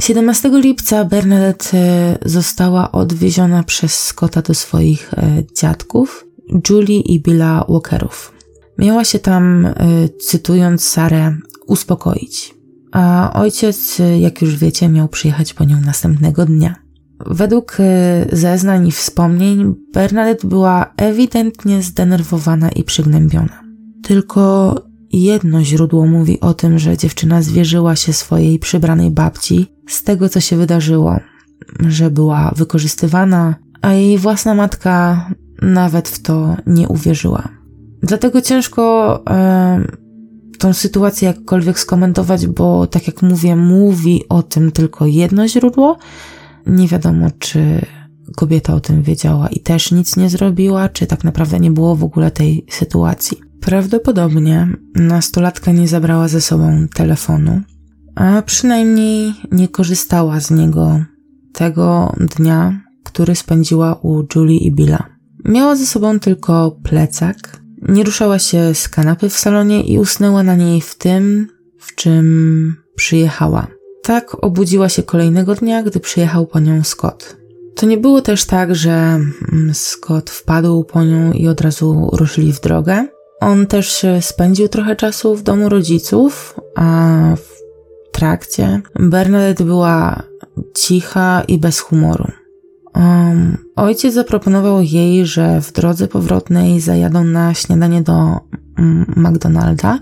17 0.00 0.50
lipca 0.54 1.04
Bernadette 1.04 2.18
została 2.24 2.92
odwieziona 2.92 3.62
przez 3.62 3.94
Scotta 3.94 4.42
do 4.42 4.54
swoich 4.54 5.14
e, 5.14 5.42
dziadków, 5.60 6.26
Julie 6.70 7.00
i 7.00 7.20
Billa 7.20 7.64
Walkerów. 7.68 8.39
Miała 8.80 9.04
się 9.04 9.18
tam, 9.18 9.66
y, 9.66 9.72
cytując 10.20 10.84
Sarę, 10.84 11.36
uspokoić. 11.66 12.54
A 12.92 13.32
ojciec, 13.34 14.02
jak 14.20 14.42
już 14.42 14.56
wiecie, 14.56 14.88
miał 14.88 15.08
przyjechać 15.08 15.54
po 15.54 15.64
nią 15.64 15.80
następnego 15.80 16.46
dnia. 16.46 16.74
Według 17.26 17.76
y, 17.80 18.36
zeznań 18.36 18.88
i 18.88 18.92
wspomnień, 18.92 19.74
Bernadette 19.92 20.48
była 20.48 20.92
ewidentnie 20.96 21.82
zdenerwowana 21.82 22.68
i 22.68 22.84
przygnębiona. 22.84 23.62
Tylko 24.02 24.74
jedno 25.12 25.64
źródło 25.64 26.06
mówi 26.06 26.40
o 26.40 26.54
tym, 26.54 26.78
że 26.78 26.96
dziewczyna 26.96 27.42
zwierzyła 27.42 27.96
się 27.96 28.12
swojej 28.12 28.58
przybranej 28.58 29.10
babci 29.10 29.66
z 29.88 30.02
tego, 30.02 30.28
co 30.28 30.40
się 30.40 30.56
wydarzyło, 30.56 31.16
że 31.80 32.10
była 32.10 32.52
wykorzystywana, 32.56 33.54
a 33.82 33.92
jej 33.92 34.18
własna 34.18 34.54
matka 34.54 35.26
nawet 35.62 36.08
w 36.08 36.22
to 36.22 36.56
nie 36.66 36.88
uwierzyła. 36.88 37.59
Dlatego 38.02 38.40
ciężko 38.40 39.14
e, 39.30 39.84
tą 40.58 40.72
sytuację 40.72 41.28
jakkolwiek 41.28 41.78
skomentować, 41.78 42.46
bo 42.46 42.86
tak 42.86 43.06
jak 43.06 43.22
mówię, 43.22 43.56
mówi 43.56 44.22
o 44.28 44.42
tym 44.42 44.72
tylko 44.72 45.06
jedno 45.06 45.48
źródło. 45.48 45.98
Nie 46.66 46.88
wiadomo, 46.88 47.26
czy 47.38 47.86
kobieta 48.36 48.74
o 48.74 48.80
tym 48.80 49.02
wiedziała 49.02 49.48
i 49.48 49.60
też 49.60 49.92
nic 49.92 50.16
nie 50.16 50.30
zrobiła, 50.30 50.88
czy 50.88 51.06
tak 51.06 51.24
naprawdę 51.24 51.60
nie 51.60 51.70
było 51.70 51.96
w 51.96 52.04
ogóle 52.04 52.30
tej 52.30 52.66
sytuacji. 52.70 53.38
Prawdopodobnie 53.60 54.68
nastolatka 54.94 55.72
nie 55.72 55.88
zabrała 55.88 56.28
ze 56.28 56.40
sobą 56.40 56.86
telefonu, 56.94 57.60
a 58.14 58.42
przynajmniej 58.42 59.34
nie 59.52 59.68
korzystała 59.68 60.40
z 60.40 60.50
niego 60.50 61.04
tego 61.52 62.14
dnia, 62.36 62.80
który 63.04 63.34
spędziła 63.34 63.94
u 64.02 64.22
Julie 64.34 64.58
i 64.58 64.74
Billa. 64.74 65.06
Miała 65.44 65.76
ze 65.76 65.86
sobą 65.86 66.20
tylko 66.20 66.78
plecak, 66.82 67.59
nie 67.88 68.04
ruszała 68.04 68.38
się 68.38 68.74
z 68.74 68.88
kanapy 68.88 69.28
w 69.28 69.36
salonie 69.36 69.82
i 69.82 69.98
usnęła 69.98 70.42
na 70.42 70.56
niej 70.56 70.80
w 70.80 70.94
tym, 70.94 71.48
w 71.78 71.94
czym 71.94 72.76
przyjechała. 72.96 73.66
Tak 74.02 74.44
obudziła 74.44 74.88
się 74.88 75.02
kolejnego 75.02 75.54
dnia, 75.54 75.82
gdy 75.82 76.00
przyjechał 76.00 76.46
po 76.46 76.60
nią 76.60 76.84
Scott. 76.84 77.36
To 77.74 77.86
nie 77.86 77.96
było 77.96 78.22
też 78.22 78.44
tak, 78.44 78.74
że 78.74 78.90
mm, 78.90 79.74
Scott 79.74 80.30
wpadł 80.30 80.84
po 80.84 81.04
nią 81.04 81.32
i 81.32 81.48
od 81.48 81.60
razu 81.60 82.10
ruszyli 82.12 82.52
w 82.52 82.60
drogę. 82.60 83.06
On 83.40 83.66
też 83.66 84.06
spędził 84.20 84.68
trochę 84.68 84.96
czasu 84.96 85.36
w 85.36 85.42
domu 85.42 85.68
rodziców, 85.68 86.60
a 86.76 87.18
w 87.36 87.60
trakcie 88.12 88.82
Bernadette 88.94 89.64
była 89.64 90.22
cicha 90.74 91.42
i 91.48 91.58
bez 91.58 91.80
humoru. 91.80 92.39
Um, 92.94 93.56
ojciec 93.76 94.14
zaproponował 94.14 94.82
jej, 94.82 95.26
że 95.26 95.60
w 95.60 95.72
drodze 95.72 96.08
powrotnej 96.08 96.80
zajadą 96.80 97.24
na 97.24 97.54
śniadanie 97.54 98.02
do 98.02 98.40
mm, 98.78 99.14
McDonalda, 99.16 99.98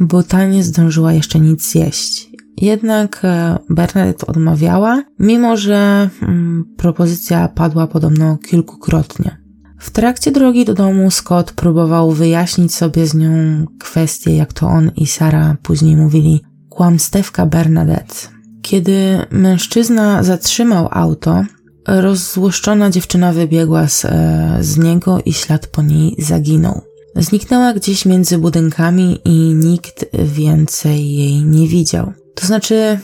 bo 0.00 0.22
ta 0.22 0.46
nie 0.46 0.64
zdążyła 0.64 1.12
jeszcze 1.12 1.40
nic 1.40 1.70
zjeść. 1.70 2.30
Jednak 2.56 3.20
e, 3.24 3.58
Bernadette 3.70 4.26
odmawiała, 4.26 5.02
mimo 5.18 5.56
że 5.56 6.10
mm, 6.22 6.64
propozycja 6.76 7.48
padła 7.48 7.86
podobno 7.86 8.38
kilkukrotnie. 8.38 9.40
W 9.78 9.90
trakcie 9.90 10.32
drogi 10.32 10.64
do 10.64 10.74
domu 10.74 11.10
Scott 11.10 11.52
próbował 11.52 12.10
wyjaśnić 12.10 12.74
sobie 12.74 13.06
z 13.06 13.14
nią 13.14 13.30
kwestię, 13.78 14.36
jak 14.36 14.52
to 14.52 14.66
on 14.68 14.90
i 14.96 15.06
Sara 15.06 15.56
później 15.62 15.96
mówili, 15.96 16.40
kłamstewka 16.68 17.46
Bernadette. 17.46 18.14
Kiedy 18.62 19.18
mężczyzna 19.30 20.22
zatrzymał 20.22 20.88
auto, 20.90 21.44
Rozzłoszczona 21.88 22.90
dziewczyna 22.90 23.32
wybiegła 23.32 23.88
z, 23.88 24.04
e, 24.04 24.58
z 24.60 24.78
niego 24.78 25.20
i 25.24 25.32
ślad 25.32 25.66
po 25.66 25.82
niej 25.82 26.16
zaginął. 26.18 26.80
Zniknęła 27.16 27.72
gdzieś 27.72 28.06
między 28.06 28.38
budynkami 28.38 29.20
i 29.24 29.54
nikt 29.54 30.06
więcej 30.12 31.12
jej 31.14 31.44
nie 31.44 31.68
widział. 31.68 32.12
To 32.34 32.46
znaczy, 32.46 32.98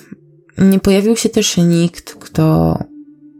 nie 0.59 0.81
pojawił 0.81 1.17
się 1.17 1.29
też 1.29 1.57
nikt, 1.57 2.15
kto 2.15 2.79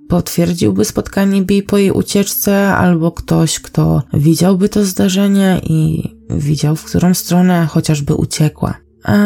potwierdziłby 0.09 0.85
spotkanie 0.85 1.43
Bi 1.43 1.63
po 1.63 1.79
jej 1.79 1.91
ucieczce, 1.91 2.69
albo 2.69 3.13
ktoś, 3.13 3.61
kto 3.61 4.03
widziałby 4.15 4.69
to 4.69 4.85
zdarzenie 4.85 5.61
i 5.65 6.11
widział, 6.31 6.77
w 6.77 6.85
którą 6.85 7.15
stronę 7.15 7.67
chociażby 7.67 8.15
uciekła. 8.15 8.86
A 9.07 9.17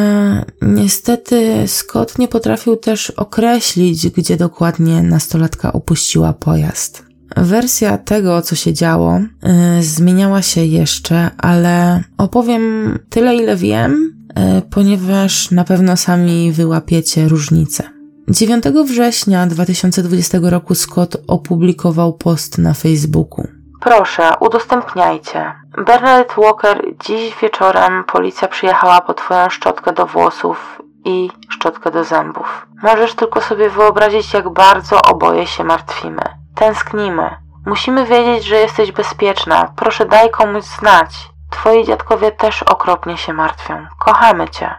niestety 0.62 1.64
Scott 1.66 2.18
nie 2.18 2.28
potrafił 2.28 2.76
też 2.76 3.10
określić, 3.10 4.08
gdzie 4.08 4.36
dokładnie 4.36 5.02
nastolatka 5.02 5.72
opuściła 5.72 6.32
pojazd. 6.32 7.04
Wersja 7.36 7.98
tego, 7.98 8.42
co 8.42 8.56
się 8.56 8.72
działo, 8.72 9.20
yy, 9.20 9.82
zmieniała 9.82 10.42
się 10.42 10.64
jeszcze, 10.64 11.30
ale 11.38 12.04
opowiem 12.18 12.98
tyle, 13.10 13.36
ile 13.36 13.56
wiem, 13.56 14.14
yy, 14.36 14.62
ponieważ 14.70 15.50
na 15.50 15.64
pewno 15.64 15.96
sami 15.96 16.52
wyłapiecie 16.52 17.28
różnicę. 17.28 17.84
9 18.28 18.64
września 18.86 19.46
2020 19.46 20.38
roku 20.42 20.74
Scott 20.74 21.16
opublikował 21.26 22.12
post 22.12 22.58
na 22.58 22.74
Facebooku. 22.74 23.59
Proszę, 23.80 24.30
udostępniajcie. 24.40 25.52
Bernadette 25.86 26.42
Walker, 26.42 26.82
dziś 27.06 27.36
wieczorem 27.42 28.04
policja 28.04 28.48
przyjechała 28.48 29.00
po 29.00 29.14
twoją 29.14 29.50
szczotkę 29.50 29.92
do 29.92 30.06
włosów 30.06 30.82
i 31.04 31.30
szczotkę 31.48 31.90
do 31.90 32.04
zębów. 32.04 32.66
Możesz 32.82 33.14
tylko 33.14 33.40
sobie 33.40 33.70
wyobrazić, 33.70 34.34
jak 34.34 34.48
bardzo 34.48 35.02
oboje 35.02 35.46
się 35.46 35.64
martwimy. 35.64 36.22
Tęsknimy. 36.54 37.30
Musimy 37.66 38.06
wiedzieć, 38.06 38.44
że 38.44 38.56
jesteś 38.56 38.92
bezpieczna. 38.92 39.72
Proszę 39.76 40.06
daj 40.06 40.30
komuś 40.30 40.64
znać. 40.64 41.30
Twoi 41.50 41.84
dziadkowie 41.84 42.32
też 42.32 42.62
okropnie 42.62 43.16
się 43.16 43.32
martwią. 43.32 43.86
Kochamy 43.98 44.48
cię. 44.48 44.74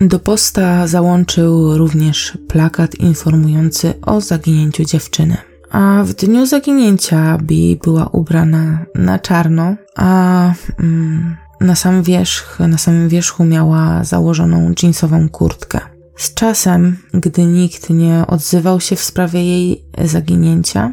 Do 0.00 0.18
posta 0.18 0.86
załączył 0.86 1.76
również 1.76 2.38
plakat 2.48 2.94
informujący 2.94 3.94
o 4.06 4.20
zaginięciu 4.20 4.84
dziewczyny. 4.84 5.47
A 5.70 6.04
w 6.04 6.14
dniu 6.14 6.46
zaginięcia 6.46 7.38
Bi 7.38 7.78
była 7.84 8.06
ubrana 8.06 8.86
na 8.94 9.18
czarno, 9.18 9.76
a 9.96 10.52
mm, 10.80 11.36
na 11.60 11.74
sam 11.74 12.02
wierzch, 12.02 12.58
na 12.60 12.78
samym 12.78 13.08
wierzchu 13.08 13.44
miała 13.44 14.04
założoną 14.04 14.72
jeansową 14.82 15.28
kurtkę. 15.28 15.80
Z 16.16 16.34
czasem, 16.34 16.96
gdy 17.14 17.44
nikt 17.44 17.90
nie 17.90 18.24
odzywał 18.26 18.80
się 18.80 18.96
w 18.96 19.00
sprawie 19.00 19.44
jej 19.44 19.84
zaginięcia, 20.04 20.92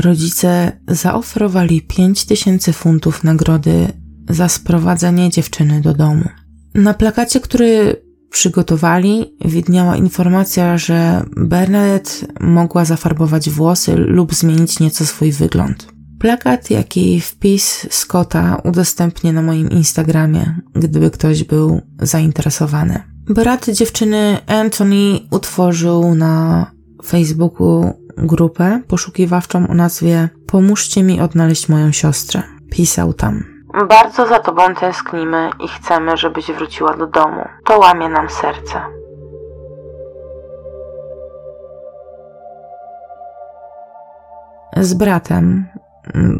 rodzice 0.00 0.72
zaoferowali 0.88 1.82
5000 1.82 2.72
funtów 2.72 3.24
nagrody 3.24 3.88
za 4.28 4.48
sprowadzenie 4.48 5.30
dziewczyny 5.30 5.80
do 5.80 5.94
domu. 5.94 6.24
Na 6.74 6.94
plakacie, 6.94 7.40
który 7.40 8.02
przygotowali, 8.32 9.36
widniała 9.44 9.96
informacja, 9.96 10.78
że 10.78 11.24
Bernadette 11.36 12.10
mogła 12.40 12.84
zafarbować 12.84 13.50
włosy 13.50 13.96
lub 13.96 14.34
zmienić 14.34 14.80
nieco 14.80 15.06
swój 15.06 15.32
wygląd. 15.32 15.86
Plakat, 16.18 16.70
jak 16.70 16.96
i 16.96 17.20
wpis 17.20 17.86
Scotta 17.90 18.60
udostępnię 18.64 19.32
na 19.32 19.42
moim 19.42 19.70
Instagramie, 19.70 20.60
gdyby 20.74 21.10
ktoś 21.10 21.44
był 21.44 21.80
zainteresowany. 22.02 23.02
Brat 23.28 23.70
dziewczyny 23.70 24.38
Anthony 24.46 25.20
utworzył 25.30 26.14
na 26.14 26.66
Facebooku 27.04 27.92
grupę 28.16 28.82
poszukiwawczą 28.88 29.68
o 29.68 29.74
nazwie 29.74 30.28
Pomóżcie 30.46 31.02
mi 31.02 31.20
odnaleźć 31.20 31.68
moją 31.68 31.92
siostrę. 31.92 32.42
Pisał 32.70 33.12
tam. 33.12 33.51
Bardzo 33.88 34.26
za 34.26 34.38
tobą 34.38 34.74
tęsknimy 34.74 35.50
i 35.64 35.68
chcemy, 35.68 36.16
żebyś 36.16 36.46
wróciła 36.46 36.96
do 36.96 37.06
domu. 37.06 37.44
To 37.64 37.78
łamie 37.78 38.08
nam 38.08 38.28
serce. 38.30 38.80
Z 44.76 44.94
bratem, 44.94 45.66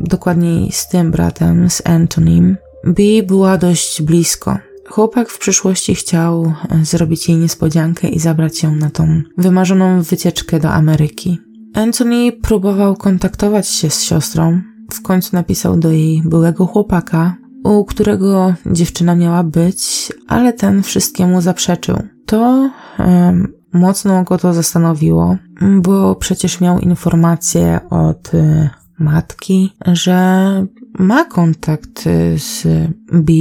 dokładniej 0.04 0.72
z 0.72 0.88
tym 0.88 1.10
bratem, 1.10 1.70
z 1.70 1.86
Antonym, 1.86 2.56
Bee 2.84 3.22
była 3.22 3.58
dość 3.58 4.02
blisko. 4.02 4.56
Chłopak 4.88 5.28
w 5.28 5.38
przyszłości 5.38 5.94
chciał 5.94 6.54
zrobić 6.82 7.28
jej 7.28 7.38
niespodziankę 7.38 8.08
i 8.08 8.18
zabrać 8.18 8.62
ją 8.62 8.74
na 8.74 8.90
tą 8.90 9.22
wymarzoną 9.38 10.02
wycieczkę 10.02 10.60
do 10.60 10.70
Ameryki. 10.70 11.38
Anthony 11.74 12.32
próbował 12.32 12.96
kontaktować 12.96 13.68
się 13.68 13.90
z 13.90 14.02
siostrą, 14.02 14.62
w 14.94 15.02
końcu 15.02 15.36
napisał 15.36 15.76
do 15.76 15.90
jej 15.90 16.22
byłego 16.24 16.66
chłopaka, 16.66 17.36
u 17.64 17.84
którego 17.84 18.54
dziewczyna 18.66 19.14
miała 19.14 19.42
być, 19.42 20.12
ale 20.28 20.52
ten 20.52 20.82
wszystkiemu 20.82 21.40
zaprzeczył. 21.40 21.96
To 22.26 22.70
mocno 23.72 24.24
go 24.24 24.38
to 24.38 24.54
zastanowiło, 24.54 25.36
bo 25.80 26.14
przecież 26.14 26.60
miał 26.60 26.78
informację 26.78 27.80
od 27.90 28.34
y, 28.34 28.70
matki, 28.98 29.76
że 29.86 30.66
ma 30.98 31.24
kontakt 31.24 32.04
z 32.36 32.62
B, 33.12 33.32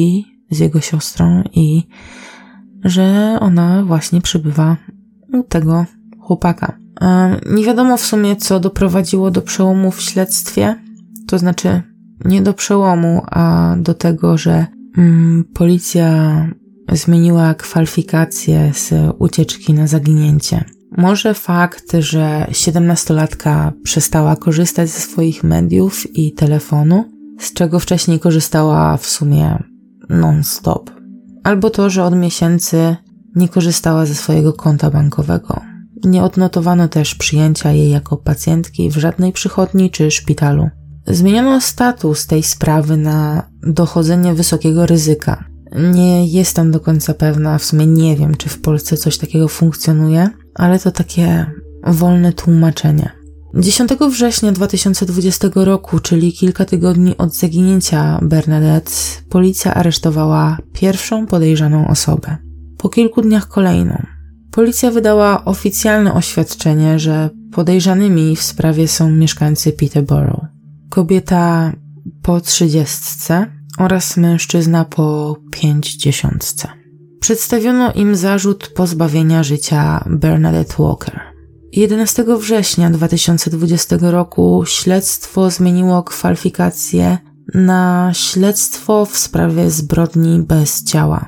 z 0.52 0.60
jego 0.60 0.82
siostrą 0.82 1.44
i 1.54 1.88
że 2.84 3.38
ona 3.40 3.84
właśnie 3.84 4.22
przybywa 4.22 4.78
u 5.34 5.44
tego 5.44 5.86
chłopaka. 6.20 6.78
Nie 7.52 7.64
wiadomo 7.64 7.98
w 7.98 8.02
sumie, 8.02 8.36
co 8.36 8.60
doprowadziło 8.60 9.32
do 9.32 9.42
przełomu 9.42 9.92
w 9.92 10.02
śledztwie, 10.02 10.76
to 11.32 11.38
znaczy 11.38 11.82
nie 12.26 12.42
do 12.42 12.54
przełomu, 12.54 13.22
a 13.26 13.76
do 13.80 13.94
tego, 13.94 14.38
że 14.38 14.66
mm, 14.98 15.44
policja 15.54 16.48
zmieniła 16.92 17.54
kwalifikacje 17.54 18.72
z 18.74 18.94
ucieczki 19.20 19.74
na 19.74 19.88
zaginięcie. 19.88 20.64
Może 20.98 21.34
fakt, 21.34 21.92
że 22.00 22.48
siedemnastolatka 22.52 23.74
przestała 23.84 24.36
korzystać 24.36 24.90
ze 24.90 25.00
swoich 25.00 25.44
mediów 25.44 26.16
i 26.16 26.34
telefonu, 26.34 27.06
z 27.40 27.54
czego 27.54 27.80
wcześniej 27.80 28.20
korzystała 28.20 28.98
w 28.98 29.06
sumie 29.06 29.64
non-stop. 30.10 30.92
Albo 31.44 31.70
to, 31.70 31.90
że 31.90 32.04
od 32.04 32.16
miesięcy 32.16 32.96
nie 33.36 33.50
korzystała 33.50 34.06
ze 34.06 34.16
swojego 34.16 34.54
konta 34.54 34.90
bankowego. 34.90 35.62
Nie 36.04 36.24
odnotowano 36.24 36.88
też 36.88 37.16
przyjęcia 37.16 37.72
jej 37.72 37.90
jako 37.90 38.18
pacjentki 38.18 38.90
w 38.90 38.98
żadnej 38.98 39.32
przychodni 39.32 39.92
czy 39.92 40.12
szpitalu. 40.12 40.70
Zmieniono 41.08 41.62
status 41.62 42.28
tej 42.28 42.44
sprawy 42.44 42.98
na 42.98 43.50
dochodzenie 43.64 44.34
wysokiego 44.34 44.86
ryzyka. 44.86 45.44
Nie 45.94 46.28
jestem 46.28 46.72
do 46.72 46.80
końca 46.80 47.14
pewna, 47.14 47.58
w 47.58 47.64
sumie 47.64 47.88
nie 47.88 48.16
wiem, 48.16 48.36
czy 48.36 48.50
w 48.50 48.62
Polsce 48.62 48.98
coś 48.98 49.18
takiego 49.18 49.48
funkcjonuje, 49.48 50.30
ale 50.56 50.80
to 50.80 50.92
takie 50.92 51.46
wolne 51.88 52.34
tłumaczenie. 52.34 53.12
10 53.56 53.92
września 54.10 54.52
2020 54.52 55.48
roku, 55.56 56.00
czyli 56.00 56.34
kilka 56.34 56.66
tygodni 56.66 57.18
od 57.18 57.36
zaginięcia 57.36 58.20
Bernadette, 58.22 58.92
policja 59.30 59.74
aresztowała 59.74 60.58
pierwszą 60.74 61.28
podejrzaną 61.28 61.88
osobę. 61.88 62.38
Po 62.78 62.90
kilku 62.90 63.22
dniach 63.22 63.48
kolejną. 63.48 64.06
Policja 64.52 64.92
wydała 64.92 65.46
oficjalne 65.46 66.14
oświadczenie, 66.14 67.00
że 67.00 67.30
podejrzanymi 67.52 68.36
w 68.36 68.42
sprawie 68.42 68.88
są 68.88 69.12
mieszkańcy 69.12 69.72
Peterborough 69.72 70.51
kobieta 70.92 71.72
po 72.22 72.42
trzydziestce 72.42 73.48
oraz 73.78 74.18
mężczyzna 74.18 74.86
po 74.86 75.36
pięćdziesiątce. 75.52 76.68
Przedstawiono 77.20 77.92
im 77.92 78.16
zarzut 78.16 78.68
pozbawienia 78.68 79.44
życia 79.44 80.04
Bernadette 80.10 80.84
Walker. 80.84 81.20
11 81.72 82.26
września 82.40 82.90
2020 82.90 83.98
roku 84.02 84.64
śledztwo 84.68 85.50
zmieniło 85.50 86.04
kwalifikacje 86.04 87.18
na 87.54 88.12
śledztwo 88.14 89.06
w 89.06 89.18
sprawie 89.18 89.72
zbrodni 89.72 90.42
bez 90.42 90.84
ciała. 90.84 91.26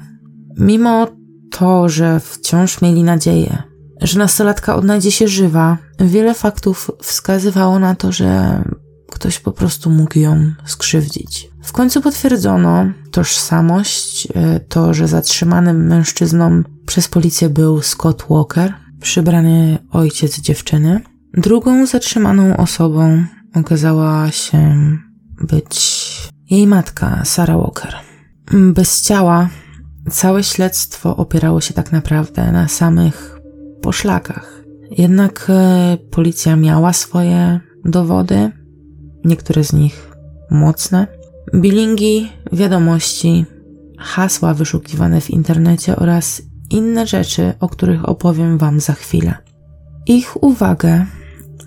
Mimo 0.57 1.07
to, 1.51 1.89
że 1.89 2.19
wciąż 2.19 2.81
mieli 2.81 3.03
nadzieję, 3.03 3.63
że 4.01 4.19
nastolatka 4.19 4.75
odnajdzie 4.75 5.11
się 5.11 5.27
żywa. 5.27 5.77
Wiele 5.99 6.33
faktów 6.33 6.91
wskazywało 7.01 7.79
na 7.79 7.95
to, 7.95 8.11
że 8.11 8.63
ktoś 9.13 9.39
po 9.39 9.51
prostu 9.51 9.89
mógł 9.89 10.19
ją 10.19 10.53
skrzywdzić. 10.65 11.49
W 11.63 11.71
końcu 11.71 12.01
potwierdzono 12.01 12.85
tożsamość, 13.11 14.27
e, 14.35 14.59
to, 14.59 14.93
że 14.93 15.07
zatrzymanym 15.07 15.87
mężczyzną 15.87 16.63
przez 16.85 17.07
policję 17.07 17.49
był 17.49 17.81
Scott 17.81 18.25
Walker, 18.29 18.73
przybrany 19.01 19.77
ojciec 19.91 20.39
dziewczyny. 20.39 21.01
Drugą 21.33 21.85
zatrzymaną 21.85 22.57
osobą 22.57 23.25
okazała 23.55 24.31
się 24.31 24.75
być 25.41 26.03
jej 26.49 26.67
matka, 26.67 27.21
Sarah 27.25 27.57
Walker. 27.57 27.95
Bez 28.73 29.01
ciała 29.01 29.49
całe 30.09 30.43
śledztwo 30.43 31.17
opierało 31.17 31.61
się 31.61 31.73
tak 31.73 31.91
naprawdę 31.91 32.51
na 32.51 32.67
samych 32.67 33.39
poszlakach. 33.81 34.63
Jednak 34.91 35.45
e, 35.49 35.97
policja 36.11 36.55
miała 36.55 36.93
swoje 36.93 37.59
dowody, 37.85 38.51
niektóre 39.25 39.63
z 39.63 39.73
nich 39.73 40.11
mocne. 40.51 41.07
Bilingi, 41.53 42.31
wiadomości, 42.51 43.45
hasła 43.97 44.53
wyszukiwane 44.53 45.21
w 45.21 45.29
internecie 45.29 45.95
oraz 45.95 46.41
inne 46.69 47.07
rzeczy, 47.07 47.53
o 47.59 47.69
których 47.69 48.09
opowiem 48.09 48.57
Wam 48.57 48.79
za 48.79 48.93
chwilę. 48.93 49.33
Ich 50.05 50.43
uwagę 50.43 51.05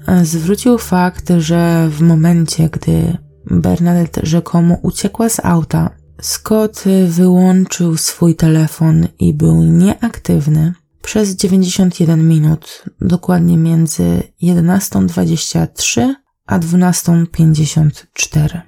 e, 0.06 0.24
zwrócił 0.24 0.78
fakt, 0.78 1.32
że 1.38 1.88
w 1.90 2.00
momencie, 2.00 2.68
gdy 2.68 3.16
Bernadette 3.50 4.20
rzekomo 4.24 4.78
uciekła 4.82 5.28
z 5.28 5.40
auta, 5.44 5.90
Scott 6.20 6.84
wyłączył 7.08 7.96
swój 7.96 8.34
telefon 8.34 9.06
i 9.18 9.34
był 9.34 9.62
nieaktywny 9.62 10.72
przez 11.02 11.36
91 11.36 12.28
minut, 12.28 12.84
dokładnie 13.00 13.58
między 13.58 14.22
11.23 14.42 16.14
a 16.46 16.58
12.54. 16.58 18.60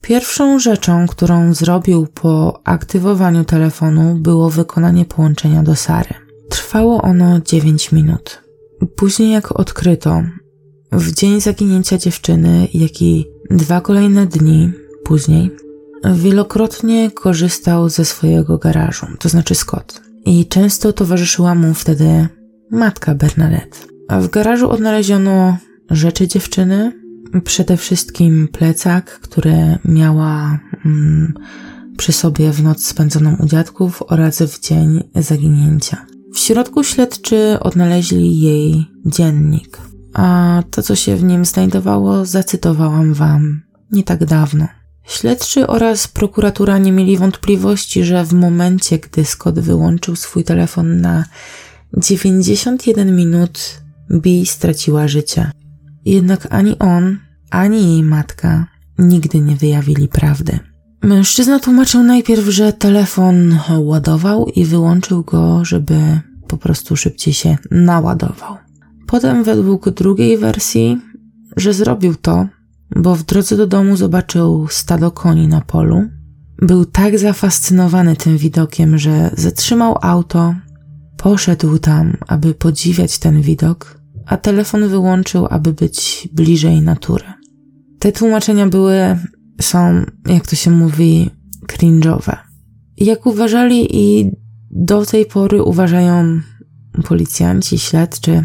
Pierwszą 0.00 0.58
rzeczą, 0.58 1.06
którą 1.06 1.54
zrobił 1.54 2.06
po 2.06 2.60
aktywowaniu 2.64 3.44
telefonu, 3.44 4.14
było 4.14 4.50
wykonanie 4.50 5.04
połączenia 5.04 5.62
do 5.62 5.76
Sary. 5.76 6.14
Trwało 6.50 7.02
ono 7.02 7.40
9 7.40 7.92
minut. 7.92 8.42
Później, 8.96 9.32
jak 9.32 9.60
odkryto, 9.60 10.22
w 10.92 11.12
dzień 11.12 11.40
zaginięcia 11.40 11.98
dziewczyny, 11.98 12.68
jak 12.74 13.02
i 13.02 13.26
dwa 13.50 13.80
kolejne 13.80 14.26
dni 14.26 14.72
później, 15.04 15.50
wielokrotnie 16.14 17.10
korzystał 17.10 17.88
ze 17.88 18.04
swojego 18.04 18.58
garażu, 18.58 19.06
to 19.18 19.28
znaczy 19.28 19.54
Scott. 19.54 20.02
I 20.24 20.46
często 20.46 20.92
towarzyszyła 20.92 21.54
mu 21.54 21.74
wtedy 21.74 22.28
matka 22.70 23.14
Bernadette. 23.14 23.78
W 24.20 24.28
garażu 24.28 24.70
odnaleziono 24.70 25.56
rzeczy 25.90 26.28
dziewczyny, 26.28 27.01
przede 27.40 27.76
wszystkim 27.76 28.48
plecak, 28.48 29.20
który 29.20 29.78
miała 29.84 30.58
mm, 30.84 31.34
przy 31.96 32.12
sobie 32.12 32.52
w 32.52 32.62
noc 32.62 32.84
spędzoną 32.84 33.36
u 33.36 33.46
dziadków 33.46 34.02
oraz 34.08 34.42
w 34.42 34.60
dzień 34.60 35.10
zaginięcia. 35.14 36.06
W 36.34 36.38
środku 36.38 36.84
śledczy 36.84 37.56
odnaleźli 37.60 38.40
jej 38.40 38.86
dziennik, 39.06 39.78
a 40.14 40.62
to, 40.70 40.82
co 40.82 40.96
się 40.96 41.16
w 41.16 41.24
nim 41.24 41.44
znajdowało, 41.44 42.24
zacytowałam 42.24 43.14
wam 43.14 43.62
nie 43.92 44.04
tak 44.04 44.24
dawno. 44.24 44.68
Śledczy 45.06 45.66
oraz 45.66 46.08
prokuratura 46.08 46.78
nie 46.78 46.92
mieli 46.92 47.16
wątpliwości, 47.16 48.04
że 48.04 48.24
w 48.24 48.32
momencie, 48.32 48.98
gdy 48.98 49.24
Scott 49.24 49.58
wyłączył 49.58 50.16
swój 50.16 50.44
telefon 50.44 51.00
na 51.00 51.24
91 51.96 53.16
minut, 53.16 53.82
Bee 54.10 54.46
straciła 54.46 55.08
życie. 55.08 55.50
Jednak 56.04 56.46
ani 56.50 56.78
on, 56.78 57.18
ani 57.50 57.92
jej 57.92 58.02
matka 58.02 58.66
nigdy 58.98 59.40
nie 59.40 59.56
wyjawili 59.56 60.08
prawdy. 60.08 60.58
Mężczyzna 61.02 61.58
tłumaczył 61.58 62.02
najpierw, 62.02 62.44
że 62.48 62.72
telefon 62.72 63.58
ładował 63.78 64.46
i 64.46 64.64
wyłączył 64.64 65.22
go, 65.22 65.64
żeby 65.64 66.20
po 66.48 66.56
prostu 66.56 66.96
szybciej 66.96 67.34
się 67.34 67.56
naładował. 67.70 68.56
Potem, 69.06 69.44
według 69.44 69.90
drugiej 69.90 70.38
wersji, 70.38 71.00
że 71.56 71.72
zrobił 71.72 72.14
to, 72.14 72.46
bo 72.96 73.16
w 73.16 73.22
drodze 73.22 73.56
do 73.56 73.66
domu 73.66 73.96
zobaczył 73.96 74.66
stado 74.70 75.10
koni 75.10 75.48
na 75.48 75.60
polu. 75.60 76.04
Był 76.58 76.84
tak 76.84 77.18
zafascynowany 77.18 78.16
tym 78.16 78.38
widokiem, 78.38 78.98
że 78.98 79.30
zatrzymał 79.36 79.98
auto, 80.02 80.54
poszedł 81.16 81.78
tam, 81.78 82.16
aby 82.28 82.54
podziwiać 82.54 83.18
ten 83.18 83.40
widok, 83.40 84.01
a 84.32 84.36
telefon 84.36 84.88
wyłączył, 84.88 85.46
aby 85.50 85.72
być 85.72 86.28
bliżej 86.32 86.80
natury. 86.80 87.24
Te 87.98 88.12
tłumaczenia 88.12 88.66
były, 88.66 89.18
są, 89.60 90.04
jak 90.26 90.46
to 90.46 90.56
się 90.56 90.70
mówi, 90.70 91.30
cringe'owe. 91.66 92.36
Jak 92.96 93.26
uważali 93.26 93.96
i 93.96 94.30
do 94.70 95.06
tej 95.06 95.26
pory 95.26 95.62
uważają 95.62 96.40
policjanci, 97.08 97.78
śledczy, 97.78 98.44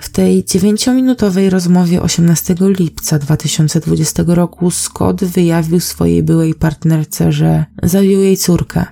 w 0.00 0.08
tej 0.08 0.44
dziewięciominutowej 0.44 1.50
rozmowie 1.50 2.02
18 2.02 2.54
lipca 2.60 3.18
2020 3.18 4.22
roku 4.26 4.70
Scott 4.70 5.24
wyjawił 5.24 5.80
swojej 5.80 6.22
byłej 6.22 6.54
partnerce, 6.54 7.32
że 7.32 7.64
zabił 7.82 8.20
jej 8.20 8.36
córkę. 8.36 8.84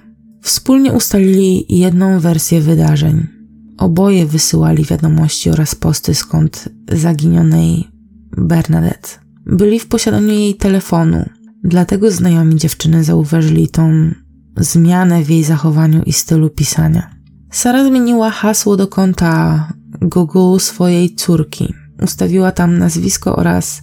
Wspólnie 0.42 0.92
ustalili 0.92 1.78
jedną 1.78 2.20
wersję 2.20 2.60
wydarzeń. 2.60 3.33
Oboje 3.78 4.26
wysyłali 4.26 4.84
wiadomości 4.84 5.50
oraz 5.50 5.74
posty 5.74 6.14
skąd 6.14 6.68
zaginionej 6.92 7.88
Bernadette. 8.36 9.08
Byli 9.46 9.80
w 9.80 9.88
posiadaniu 9.88 10.28
jej 10.28 10.54
telefonu, 10.54 11.24
dlatego 11.64 12.10
znajomi 12.10 12.56
dziewczyny 12.56 13.04
zauważyli 13.04 13.68
tą 13.68 14.10
zmianę 14.56 15.22
w 15.24 15.30
jej 15.30 15.44
zachowaniu 15.44 16.02
i 16.02 16.12
stylu 16.12 16.50
pisania. 16.50 17.10
Sara 17.50 17.84
zmieniła 17.84 18.30
hasło 18.30 18.76
do 18.76 18.88
konta 18.88 19.68
Google 20.00 20.58
swojej 20.58 21.14
córki. 21.14 21.74
Ustawiła 22.02 22.52
tam 22.52 22.78
nazwisko 22.78 23.36
oraz 23.36 23.82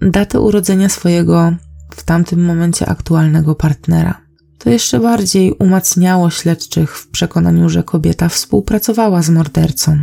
datę 0.00 0.40
urodzenia 0.40 0.88
swojego 0.88 1.52
w 1.90 2.02
tamtym 2.02 2.44
momencie 2.44 2.88
aktualnego 2.88 3.54
partnera. 3.54 4.29
To 4.60 4.70
jeszcze 4.70 5.00
bardziej 5.00 5.52
umacniało 5.52 6.30
śledczych 6.30 6.98
w 6.98 7.08
przekonaniu, 7.08 7.68
że 7.68 7.82
kobieta 7.82 8.28
współpracowała 8.28 9.22
z 9.22 9.30
mordercą. 9.30 9.98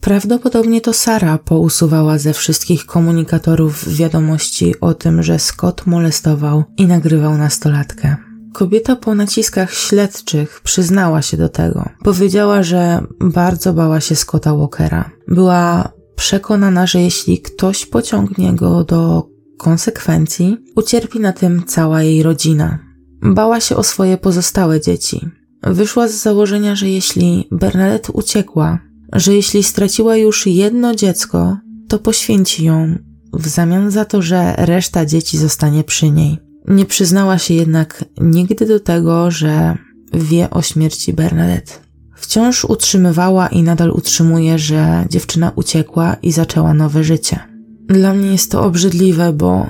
Prawdopodobnie 0.00 0.80
to 0.80 0.92
Sara 0.92 1.38
pousuwała 1.38 2.18
ze 2.18 2.32
wszystkich 2.32 2.86
komunikatorów 2.86 3.94
wiadomości 3.94 4.80
o 4.80 4.94
tym, 4.94 5.22
że 5.22 5.38
Scott 5.38 5.86
molestował 5.86 6.64
i 6.76 6.86
nagrywał 6.86 7.38
nastolatkę. 7.38 8.16
Kobieta 8.52 8.96
po 8.96 9.14
naciskach 9.14 9.74
śledczych 9.74 10.60
przyznała 10.64 11.22
się 11.22 11.36
do 11.36 11.48
tego. 11.48 11.88
Powiedziała, 12.04 12.62
że 12.62 13.00
bardzo 13.20 13.72
bała 13.72 14.00
się 14.00 14.16
Scotta 14.16 14.54
Walkera. 14.56 15.10
Była 15.28 15.92
przekonana, 16.16 16.86
że 16.86 17.02
jeśli 17.02 17.40
ktoś 17.40 17.86
pociągnie 17.86 18.52
go 18.52 18.84
do 18.84 19.28
konsekwencji, 19.58 20.56
ucierpi 20.76 21.20
na 21.20 21.32
tym 21.32 21.62
cała 21.66 22.02
jej 22.02 22.22
rodzina. 22.22 22.93
Bała 23.24 23.60
się 23.60 23.76
o 23.76 23.82
swoje 23.82 24.18
pozostałe 24.18 24.80
dzieci. 24.80 25.28
Wyszła 25.62 26.08
z 26.08 26.12
założenia, 26.14 26.76
że 26.76 26.88
jeśli 26.88 27.48
Bernadette 27.50 28.12
uciekła, 28.12 28.78
że 29.12 29.34
jeśli 29.34 29.62
straciła 29.62 30.16
już 30.16 30.46
jedno 30.46 30.94
dziecko, 30.94 31.56
to 31.88 31.98
poświęci 31.98 32.64
ją 32.64 32.98
w 33.32 33.48
zamian 33.48 33.90
za 33.90 34.04
to, 34.04 34.22
że 34.22 34.54
reszta 34.58 35.06
dzieci 35.06 35.38
zostanie 35.38 35.84
przy 35.84 36.10
niej. 36.10 36.38
Nie 36.68 36.86
przyznała 36.86 37.38
się 37.38 37.54
jednak 37.54 38.04
nigdy 38.20 38.66
do 38.66 38.80
tego, 38.80 39.30
że 39.30 39.76
wie 40.14 40.50
o 40.50 40.62
śmierci 40.62 41.12
Bernadette. 41.12 41.72
Wciąż 42.16 42.64
utrzymywała 42.64 43.48
i 43.48 43.62
nadal 43.62 43.90
utrzymuje, 43.90 44.58
że 44.58 45.06
dziewczyna 45.10 45.52
uciekła 45.56 46.16
i 46.22 46.32
zaczęła 46.32 46.74
nowe 46.74 47.04
życie. 47.04 47.38
Dla 47.86 48.14
mnie 48.14 48.32
jest 48.32 48.50
to 48.50 48.62
obrzydliwe, 48.62 49.32
bo 49.32 49.66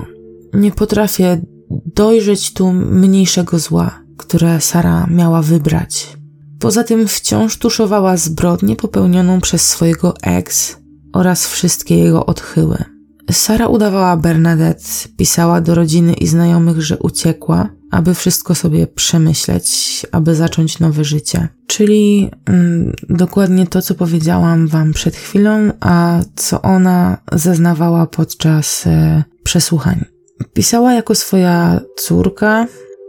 nie 0.55 0.73
potrafię 0.73 1.41
dojrzeć 1.71 2.53
tu 2.53 2.73
mniejszego 2.73 3.59
zła, 3.59 4.01
które 4.17 4.61
Sara 4.61 5.07
miała 5.11 5.43
wybrać. 5.43 6.17
Poza 6.59 6.85
tym 6.85 7.09
wciąż 7.09 7.59
tuszowała 7.59 8.17
zbrodnię 8.17 8.77
popełnioną 8.77 9.41
przez 9.41 9.69
swojego 9.69 10.15
ex 10.23 10.77
oraz 11.13 11.47
wszystkie 11.47 11.99
jego 11.99 12.27
odchyły. 12.27 12.85
Sara 13.31 13.67
udawała 13.67 14.17
Bernadette, 14.17 14.85
pisała 15.17 15.61
do 15.61 15.75
rodziny 15.75 16.13
i 16.13 16.27
znajomych, 16.27 16.83
że 16.83 16.99
uciekła, 16.99 17.69
aby 17.91 18.15
wszystko 18.15 18.55
sobie 18.55 18.87
przemyśleć, 18.87 20.03
aby 20.13 20.35
zacząć 20.35 20.79
nowe 20.79 21.05
życie. 21.05 21.49
Czyli 21.67 22.31
mm, 22.47 22.93
dokładnie 23.11 23.67
to, 23.67 23.83
co 23.83 23.95
powiedziałam 23.95 24.69
Wam 24.69 24.93
przed 24.93 25.17
chwilą, 25.17 25.71
a 25.81 26.21
co 26.37 26.63
ona 26.63 27.19
zeznawała 27.33 28.07
podczas 28.07 28.87
e, 28.87 29.25
przesłuchań. 29.45 30.05
Pisała 30.53 30.95
jako 30.95 31.15
swoja 31.15 31.81
córka, 31.97 32.67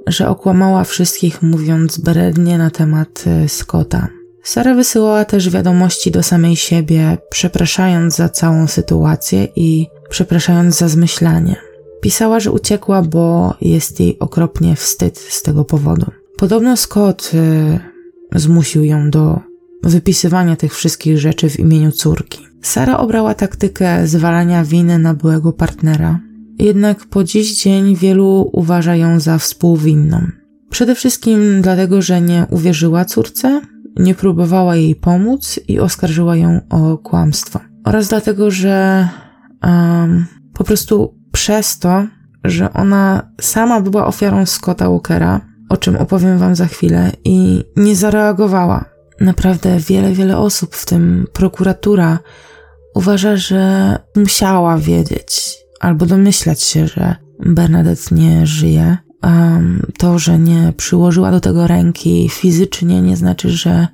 że 0.08 0.30
okłamała 0.30 0.84
wszystkich, 0.84 1.42
mówiąc 1.42 1.98
brednie 1.98 2.58
na 2.58 2.70
temat 2.70 3.24
e, 3.28 3.50
Scotta. 3.50 4.08
Sara 4.44 4.74
wysyłała 4.74 5.26
też 5.26 5.50
wiadomości 5.50 6.12
do 6.12 6.24
samej 6.24 6.56
siebie, 6.56 7.18
przepraszając 7.30 8.16
za 8.16 8.30
całą 8.30 8.68
sytuację 8.68 9.48
i 9.56 9.88
przepraszając 10.10 10.78
za 10.78 10.88
zmyślanie. 10.88 11.56
Pisała, 12.02 12.40
że 12.40 12.52
uciekła, 12.52 13.02
bo 13.02 13.54
jest 13.62 14.00
jej 14.00 14.20
okropnie 14.20 14.76
wstyd 14.76 15.20
z 15.20 15.42
tego 15.42 15.66
powodu. 15.66 16.12
Podobno 16.38 16.78
Scott 16.78 17.32
y, 17.34 18.40
zmusił 18.40 18.84
ją 18.84 19.10
do 19.10 19.40
wypisywania 19.84 20.56
tych 20.56 20.76
wszystkich 20.76 21.18
rzeczy 21.18 21.50
w 21.50 21.60
imieniu 21.60 21.92
córki. 21.92 22.40
Sara 22.62 22.98
obrała 22.98 23.34
taktykę 23.34 24.08
zwalania 24.08 24.64
winy 24.64 25.00
na 25.00 25.14
byłego 25.14 25.54
partnera, 25.54 26.20
jednak 26.60 27.06
po 27.06 27.24
dziś 27.24 27.64
dzień 27.64 27.96
wielu 27.96 28.50
uważa 28.54 28.96
ją 28.96 29.20
za 29.20 29.38
współwinną. 29.38 30.28
Przede 30.70 30.96
wszystkim 30.96 31.62
dlatego, 31.62 32.02
że 32.02 32.22
nie 32.22 32.46
uwierzyła 32.50 33.06
córce, 33.06 33.62
nie 33.96 34.16
próbowała 34.16 34.76
jej 34.76 34.96
pomóc 34.96 35.60
i 35.68 35.80
oskarżyła 35.80 36.36
ją 36.36 36.62
o 36.70 36.98
kłamstwo. 36.98 37.60
Oraz 37.84 38.08
dlatego, 38.08 38.52
że 38.52 39.08
um, 39.64 40.26
po 40.54 40.64
prostu 40.64 41.16
przez 41.32 41.80
to, 41.80 42.08
że 42.44 42.74
ona 42.74 43.32
sama 43.42 43.82
była 43.82 44.08
ofiarą 44.08 44.46
Scotta 44.46 44.90
Walkera, 44.90 45.42
o 45.70 45.78
czym 45.78 45.96
opowiem 45.96 46.38
wam 46.38 46.56
za 46.56 46.66
chwilę, 46.66 47.12
i 47.24 47.64
nie 47.76 47.96
zareagowała. 47.96 48.86
Naprawdę 49.22 49.80
wiele, 49.80 50.14
wiele 50.14 50.38
osób, 50.38 50.76
w 50.76 50.86
tym 50.86 51.28
prokuratura, 51.34 52.20
uważa, 52.96 53.38
że 53.38 53.96
musiała 54.16 54.78
wiedzieć 54.78 55.65
albo 55.80 56.06
domyślać 56.06 56.64
się, 56.64 56.88
że 56.88 57.16
Bernadette 57.46 58.16
nie 58.16 58.48
żyje. 58.48 58.98
Um, 59.24 59.82
to, 59.98 60.20
że 60.20 60.40
nie 60.40 60.74
przyłożyła 60.78 61.32
do 61.32 61.40
tego 61.40 61.68
ręki 61.68 62.30
fizycznie, 62.30 63.02
nie 63.02 63.18
znaczy, 63.18 63.50
że 63.50 63.88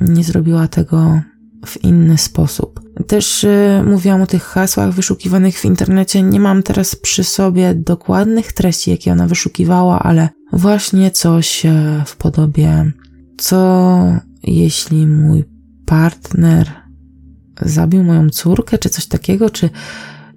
nie 0.00 0.24
zrobiła 0.24 0.68
tego 0.68 1.20
w 1.66 1.84
inny 1.84 2.18
sposób. 2.18 2.80
Też 3.06 3.44
y, 3.44 3.82
mówiłam 3.86 4.22
o 4.22 4.26
tych 4.26 4.42
hasłach 4.42 4.92
wyszukiwanych 4.92 5.58
w 5.58 5.64
internecie. 5.64 6.22
Nie 6.22 6.40
mam 6.40 6.62
teraz 6.62 6.96
przy 6.96 7.24
sobie 7.24 7.74
dokładnych 7.74 8.52
treści, 8.52 8.90
jakie 8.90 9.12
ona 9.12 9.26
wyszukiwała, 9.26 9.98
ale 9.98 10.28
właśnie 10.52 11.10
coś 11.10 11.66
y, 11.66 11.70
w 12.06 12.16
podobie: 12.16 12.92
Co 13.38 13.98
jeśli 14.42 15.06
mój 15.06 15.44
partner 15.86 16.72
zabił 17.62 18.04
moją 18.04 18.30
córkę, 18.30 18.78
czy 18.78 18.88
coś 18.88 19.06
takiego, 19.06 19.50
czy, 19.50 19.70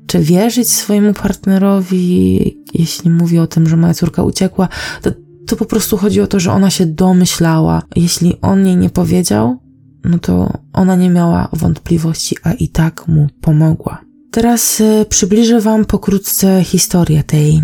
czy 0.07 0.19
wierzyć 0.19 0.71
swojemu 0.71 1.13
partnerowi, 1.13 2.57
jeśli 2.73 3.09
mówi 3.09 3.39
o 3.39 3.47
tym, 3.47 3.69
że 3.69 3.77
moja 3.77 3.93
córka 3.93 4.23
uciekła. 4.23 4.69
To, 5.01 5.11
to 5.47 5.55
po 5.55 5.65
prostu 5.65 5.97
chodzi 5.97 6.21
o 6.21 6.27
to, 6.27 6.39
że 6.39 6.51
ona 6.51 6.69
się 6.69 6.85
domyślała. 6.85 7.81
Jeśli 7.95 8.41
on 8.41 8.65
jej 8.65 8.77
nie 8.77 8.89
powiedział, 8.89 9.57
no 10.03 10.19
to 10.19 10.53
ona 10.73 10.95
nie 10.95 11.09
miała 11.09 11.49
wątpliwości, 11.53 12.35
a 12.43 12.53
i 12.53 12.67
tak 12.69 13.07
mu 13.07 13.27
pomogła. 13.41 14.01
Teraz 14.31 14.81
e, 14.81 15.05
przybliżę 15.05 15.61
Wam 15.61 15.85
pokrótce 15.85 16.63
historię 16.63 17.23
tej 17.23 17.61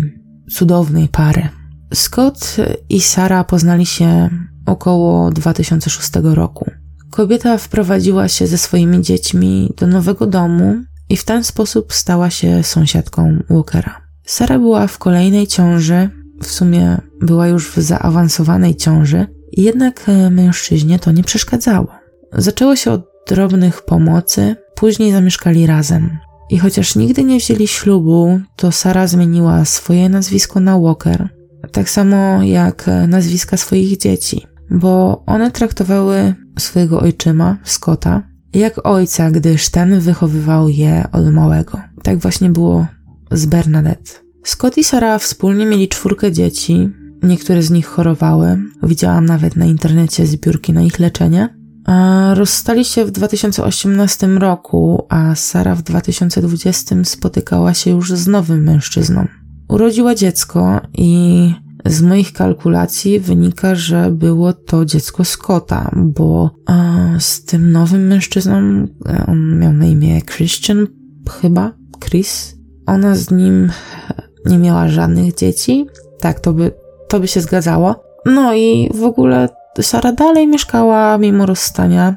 cudownej 0.50 1.08
pary. 1.08 1.48
Scott 1.94 2.56
i 2.88 3.00
Sara 3.00 3.44
poznali 3.44 3.86
się 3.86 4.30
około 4.66 5.30
2006 5.30 6.10
roku. 6.22 6.70
Kobieta 7.10 7.58
wprowadziła 7.58 8.28
się 8.28 8.46
ze 8.46 8.58
swoimi 8.58 9.02
dziećmi 9.02 9.72
do 9.76 9.86
nowego 9.86 10.26
domu 10.26 10.74
i 11.08 11.16
w 11.16 11.24
ten 11.24 11.44
sposób 11.44 11.92
stała 11.92 12.30
się 12.30 12.62
sąsiadką 12.62 13.38
Walkera. 13.50 14.00
Sara 14.26 14.58
była 14.58 14.86
w 14.86 14.98
kolejnej 14.98 15.46
ciąży, 15.46 16.10
w 16.42 16.46
sumie 16.46 16.98
była 17.20 17.48
już 17.48 17.70
w 17.70 17.78
zaawansowanej 17.78 18.76
ciąży, 18.76 19.26
jednak 19.52 20.08
e, 20.08 20.30
mężczyźnie 20.30 20.98
to 20.98 21.12
nie 21.12 21.22
przeszkadzało. 21.22 21.88
Zaczęło 22.32 22.76
się 22.76 22.90
od 22.90 23.06
drobnych 23.28 23.82
pomocy, 23.82 24.56
później 24.74 25.12
zamieszkali 25.12 25.66
razem. 25.66 26.18
I 26.50 26.58
chociaż 26.58 26.96
nigdy 26.96 27.24
nie 27.24 27.38
wzięli 27.38 27.68
ślubu, 27.68 28.40
to 28.56 28.72
Sara 28.72 29.06
zmieniła 29.06 29.64
swoje 29.64 30.08
nazwisko 30.08 30.60
na 30.60 30.78
Walker, 30.78 31.28
tak 31.72 31.90
samo 31.90 32.42
jak 32.42 32.90
nazwiska 33.08 33.56
swoich 33.56 33.98
dzieci, 33.98 34.46
bo 34.70 35.22
one 35.26 35.50
traktowały 35.50 36.34
swojego 36.58 37.00
ojczyma, 37.00 37.56
Scotta, 37.64 38.22
jak 38.54 38.86
ojca, 38.86 39.30
gdyż 39.30 39.68
ten 39.68 40.00
wychowywał 40.00 40.68
je 40.68 41.04
od 41.12 41.32
małego. 41.32 41.80
Tak 42.02 42.18
właśnie 42.18 42.50
było 42.50 42.86
z 43.30 43.46
Bernadette. 43.46 44.10
Scott 44.44 44.78
i 44.78 44.84
Sara 44.84 45.18
wspólnie 45.18 45.66
mieli 45.66 45.88
czwórkę 45.88 46.32
dzieci, 46.32 46.88
niektóre 47.22 47.62
z 47.62 47.70
nich 47.70 47.86
chorowały, 47.86 48.58
widziałam 48.82 49.26
nawet 49.26 49.56
na 49.56 49.64
internecie 49.64 50.26
zbiórki 50.26 50.72
na 50.72 50.82
ich 50.82 50.98
leczenie, 50.98 51.64
Rozstali 52.34 52.84
się 52.84 53.04
w 53.04 53.10
2018 53.10 54.26
roku, 54.26 55.06
a 55.08 55.34
Sara 55.34 55.74
w 55.74 55.82
2020 55.82 57.04
spotykała 57.04 57.74
się 57.74 57.90
już 57.90 58.12
z 58.12 58.26
nowym 58.26 58.62
mężczyzną. 58.62 59.26
Urodziła 59.68 60.14
dziecko 60.14 60.80
i 60.92 61.54
z 61.86 62.02
moich 62.02 62.32
kalkulacji 62.32 63.20
wynika, 63.20 63.74
że 63.74 64.10
było 64.10 64.52
to 64.52 64.84
dziecko 64.84 65.24
Scotta, 65.24 65.90
bo 65.94 66.50
z 67.18 67.44
tym 67.44 67.72
nowym 67.72 68.06
mężczyzną, 68.06 68.86
e, 69.06 69.24
on 69.26 69.58
miał 69.58 69.72
na 69.72 69.86
imię 69.86 70.22
Christian, 70.22 70.86
chyba, 71.40 71.72
Chris. 72.00 72.56
Ona 72.86 73.16
z 73.16 73.30
nim 73.30 73.70
nie 74.46 74.58
miała 74.58 74.88
żadnych 74.88 75.34
dzieci. 75.34 75.86
Tak, 76.20 76.40
to 76.40 76.52
by, 76.52 76.72
to 77.08 77.20
by 77.20 77.28
się 77.28 77.40
zgadzało. 77.40 78.04
No 78.26 78.54
i 78.54 78.90
w 78.94 79.02
ogóle 79.02 79.48
Sara 79.80 80.12
dalej 80.12 80.48
mieszkała 80.48 81.18
mimo 81.18 81.46
rozstania 81.46 82.16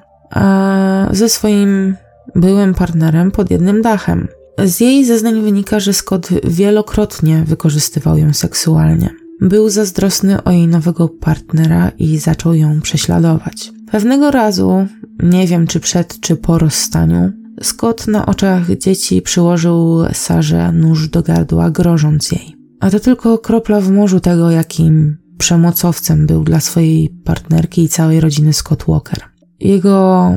ze 1.12 1.30
swoim 1.30 1.95
byłym 2.36 2.73
partnerem 2.73 3.32
pod 3.32 3.51
jednym 3.51 3.82
dachem. 3.82 4.27
Z 4.65 4.80
jej 4.80 5.06
zeznań 5.06 5.41
wynika, 5.41 5.80
że 5.80 5.93
Scott 5.93 6.30
wielokrotnie 6.43 7.43
wykorzystywał 7.47 8.17
ją 8.17 8.34
seksualnie. 8.34 9.27
Był 9.41 9.69
zazdrosny 9.69 10.43
o 10.43 10.52
jej 10.52 10.67
nowego 10.67 11.10
partnera 11.10 11.89
i 11.89 12.17
zaczął 12.17 12.54
ją 12.54 12.82
prześladować. 12.82 13.71
Pewnego 13.91 14.32
razu, 14.32 14.88
nie 15.23 15.47
wiem 15.47 15.67
czy 15.67 15.80
przed 15.80 16.19
czy 16.19 16.36
po 16.36 16.58
rozstaniu, 16.58 17.32
Scott 17.62 18.08
na 18.08 18.26
oczach 18.26 18.78
dzieci 18.78 19.21
przyłożył 19.21 20.00
Sarze 20.13 20.71
nóż 20.71 21.10
do 21.10 21.23
gardła, 21.23 21.71
grożąc 21.71 22.32
jej. 22.32 22.56
A 22.80 22.89
to 22.89 23.00
tylko 23.00 23.38
kropla 23.38 23.82
w 23.82 23.91
morzu 23.91 24.19
tego, 24.19 24.52
jakim 24.52 25.17
przemocowcem 25.38 26.28
był 26.28 26.43
dla 26.43 26.60
swojej 26.60 27.10
partnerki 27.10 27.84
i 27.84 27.89
całej 27.89 28.21
rodziny 28.21 28.54
Scott 28.54 28.84
Walker. 28.88 29.19
Jego 29.60 30.36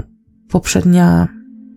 poprzednia 0.48 1.28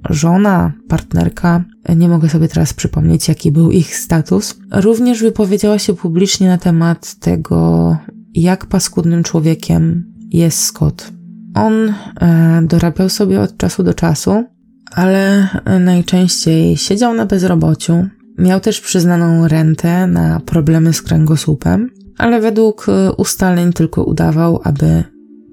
żona, 0.10 0.74
partnerka, 0.88 1.64
nie 1.96 2.10
mogę 2.10 2.30
sobie 2.30 2.48
teraz 2.48 2.74
przypomnieć, 2.74 3.28
jaki 3.28 3.52
był 3.52 3.72
ich 3.72 3.96
status, 3.96 4.56
również 4.72 5.22
wypowiedziała 5.22 5.80
się 5.80 5.94
publicznie 5.94 6.48
na 6.48 6.58
temat 6.58 7.16
tego, 7.20 7.98
jak 8.34 8.66
paskudnym 8.66 9.24
człowiekiem 9.24 10.14
jest 10.32 10.60
Scott. 10.64 11.12
On 11.54 11.74
e, 12.22 12.62
dorabiał 12.64 13.10
sobie 13.10 13.42
od 13.42 13.58
czasu 13.58 13.84
do 13.84 13.94
czasu, 13.94 14.44
ale 14.92 15.48
najczęściej 15.80 16.78
siedział 16.78 17.14
na 17.14 17.26
bezrobociu. 17.26 18.08
Miał 18.38 18.60
też 18.60 18.82
przyznaną 18.82 19.48
rentę 19.48 20.08
na 20.08 20.40
problemy 20.40 20.94
z 20.94 21.02
kręgosłupem 21.02 21.90
ale 22.18 22.42
według 22.42 22.90
e, 22.90 23.14
ustaleń 23.14 23.74
tylko 23.74 24.04
udawał, 24.04 24.62
aby 24.64 25.04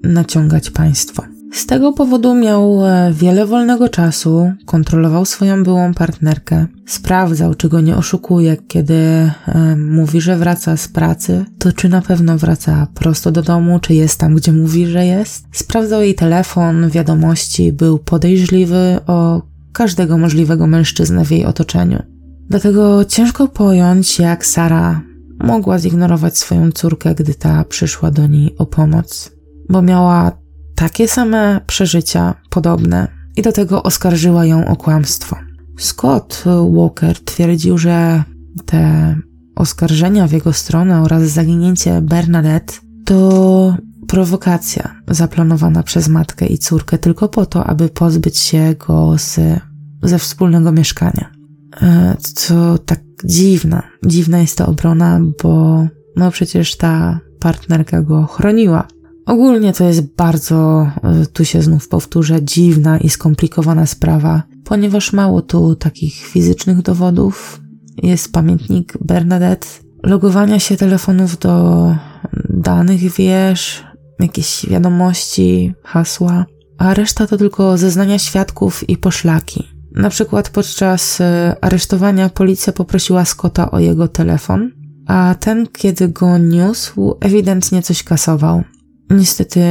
naciągać 0.03 0.69
państwo. 0.69 1.23
Z 1.51 1.65
tego 1.65 1.93
powodu 1.93 2.35
miał 2.35 2.85
e, 2.85 3.13
wiele 3.13 3.45
wolnego 3.45 3.89
czasu, 3.89 4.51
kontrolował 4.65 5.25
swoją 5.25 5.63
byłą 5.63 5.93
partnerkę, 5.93 6.65
sprawdzał, 6.85 7.55
czy 7.55 7.69
go 7.69 7.81
nie 7.81 7.95
oszukuje, 7.95 8.57
kiedy 8.67 8.93
e, 8.93 9.31
mówi, 9.77 10.21
że 10.21 10.37
wraca 10.37 10.77
z 10.77 10.87
pracy, 10.87 11.45
to 11.59 11.73
czy 11.73 11.89
na 11.89 12.01
pewno 12.01 12.37
wraca 12.37 12.87
prosto 12.93 13.31
do 13.31 13.41
domu, 13.41 13.79
czy 13.79 13.93
jest 13.93 14.19
tam, 14.19 14.35
gdzie 14.35 14.53
mówi, 14.53 14.87
że 14.87 15.05
jest. 15.05 15.45
Sprawdzał 15.51 16.01
jej 16.01 16.15
telefon, 16.15 16.89
wiadomości, 16.89 17.73
był 17.73 17.99
podejrzliwy 17.99 18.97
o 19.07 19.41
każdego 19.73 20.17
możliwego 20.17 20.67
mężczyznę 20.67 21.25
w 21.25 21.31
jej 21.31 21.45
otoczeniu. 21.45 22.03
Dlatego 22.49 23.05
ciężko 23.05 23.47
pojąć, 23.47 24.19
jak 24.19 24.45
Sara 24.45 25.01
mogła 25.39 25.79
zignorować 25.79 26.37
swoją 26.37 26.71
córkę, 26.71 27.15
gdy 27.15 27.35
ta 27.35 27.63
przyszła 27.63 28.11
do 28.11 28.27
niej 28.27 28.55
o 28.57 28.65
pomoc, 28.65 29.31
bo 29.69 29.81
miała 29.81 30.40
takie 30.75 31.07
same 31.07 31.61
przeżycia, 31.67 32.33
podobne, 32.49 33.07
i 33.35 33.41
do 33.41 33.51
tego 33.51 33.83
oskarżyła 33.83 34.45
ją 34.45 34.67
o 34.67 34.75
kłamstwo. 34.75 35.35
Scott 35.77 36.43
Walker 36.71 37.19
twierdził, 37.19 37.77
że 37.77 38.23
te 38.65 39.15
oskarżenia 39.55 40.27
w 40.27 40.31
jego 40.31 40.53
stronę 40.53 41.01
oraz 41.01 41.23
zaginięcie 41.23 42.01
Bernadette 42.01 42.73
to 43.05 43.75
prowokacja 44.07 44.95
zaplanowana 45.07 45.83
przez 45.83 46.07
matkę 46.07 46.45
i 46.45 46.57
córkę 46.57 46.97
tylko 46.97 47.29
po 47.29 47.45
to, 47.45 47.63
aby 47.63 47.89
pozbyć 47.89 48.37
się 48.37 48.75
go 48.87 49.17
z, 49.17 49.39
ze 50.03 50.19
wspólnego 50.19 50.71
mieszkania. 50.71 51.31
E, 51.81 52.15
co 52.21 52.77
tak 52.77 52.99
dziwna. 53.25 53.83
Dziwna 54.05 54.39
jest 54.39 54.57
ta 54.57 54.65
obrona, 54.65 55.19
bo 55.43 55.85
no 56.15 56.31
przecież 56.31 56.77
ta 56.77 57.19
partnerka 57.39 58.01
go 58.01 58.25
chroniła. 58.25 58.87
Ogólnie 59.25 59.73
to 59.73 59.83
jest 59.83 60.15
bardzo, 60.15 60.87
e, 61.03 61.25
tu 61.25 61.45
się 61.45 61.61
znów 61.61 61.87
powtórzę, 61.87 62.43
dziwna 62.43 62.97
i 62.97 63.09
skomplikowana 63.09 63.85
sprawa, 63.85 64.43
ponieważ 64.63 65.13
mało 65.13 65.41
tu 65.41 65.75
takich 65.75 66.13
fizycznych 66.13 66.81
dowodów. 66.81 67.61
Jest 68.03 68.31
pamiętnik 68.31 68.93
Bernadette, 69.01 69.67
logowania 70.03 70.59
się 70.59 70.77
telefonów 70.77 71.37
do 71.37 71.95
danych 72.49 73.13
wież, 73.13 73.83
jakieś 74.19 74.65
wiadomości, 74.69 75.73
hasła, 75.83 76.45
a 76.77 76.93
reszta 76.93 77.27
to 77.27 77.37
tylko 77.37 77.77
zeznania 77.77 78.19
świadków 78.19 78.89
i 78.89 78.97
poszlaki. 78.97 79.67
Na 79.95 80.09
przykład 80.09 80.49
podczas 80.49 81.21
e, 81.21 81.55
aresztowania 81.61 82.29
policja 82.29 82.73
poprosiła 82.73 83.25
Scotta 83.25 83.71
o 83.71 83.79
jego 83.79 84.07
telefon, 84.07 84.71
a 85.07 85.35
ten, 85.39 85.67
kiedy 85.67 86.07
go 86.07 86.37
niósł, 86.37 87.15
ewidentnie 87.19 87.81
coś 87.81 88.03
kasował. 88.03 88.63
Niestety 89.11 89.61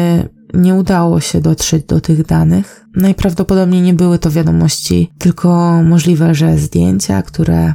nie 0.54 0.74
udało 0.74 1.20
się 1.20 1.40
dotrzeć 1.40 1.84
do 1.84 2.00
tych 2.00 2.26
danych. 2.26 2.86
Najprawdopodobniej 2.96 3.82
nie 3.82 3.94
były 3.94 4.18
to 4.18 4.30
wiadomości, 4.30 5.10
tylko 5.18 5.82
możliwe, 5.82 6.34
że 6.34 6.58
zdjęcia, 6.58 7.22
które 7.22 7.74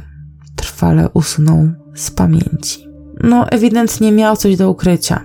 trwale 0.56 1.10
usunął 1.10 1.68
z 1.94 2.10
pamięci. 2.10 2.86
No, 3.22 3.48
ewidentnie 3.48 4.12
miał 4.12 4.36
coś 4.36 4.56
do 4.56 4.70
ukrycia. 4.70 5.20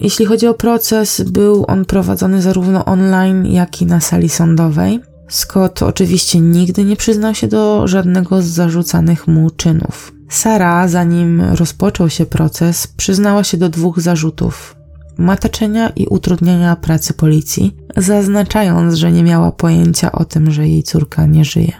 Jeśli 0.00 0.26
chodzi 0.26 0.46
o 0.46 0.54
proces, 0.54 1.20
był 1.20 1.64
on 1.68 1.84
prowadzony 1.84 2.42
zarówno 2.42 2.84
online, 2.84 3.46
jak 3.46 3.82
i 3.82 3.86
na 3.86 4.00
sali 4.00 4.28
sądowej. 4.28 5.00
Scott 5.28 5.82
oczywiście 5.82 6.40
nigdy 6.40 6.84
nie 6.84 6.96
przyznał 6.96 7.34
się 7.34 7.48
do 7.48 7.88
żadnego 7.88 8.42
z 8.42 8.46
zarzucanych 8.46 9.26
mu 9.26 9.50
czynów. 9.50 10.12
Sara, 10.28 10.88
zanim 10.88 11.40
rozpoczął 11.40 12.10
się 12.10 12.26
proces, 12.26 12.86
przyznała 12.86 13.44
się 13.44 13.56
do 13.56 13.68
dwóch 13.68 14.00
zarzutów: 14.00 14.76
mataczenia 15.18 15.88
i 15.88 16.06
utrudniania 16.06 16.76
pracy 16.76 17.14
policji, 17.14 17.76
zaznaczając, 17.96 18.94
że 18.94 19.12
nie 19.12 19.22
miała 19.22 19.52
pojęcia 19.52 20.12
o 20.12 20.24
tym, 20.24 20.50
że 20.50 20.68
jej 20.68 20.82
córka 20.82 21.26
nie 21.26 21.44
żyje. 21.44 21.72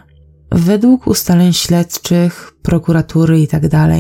Według 0.53 1.07
ustaleń 1.07 1.53
śledczych, 1.53 2.53
prokuratury 2.63 3.41
itd., 3.41 3.69
tak 3.69 3.91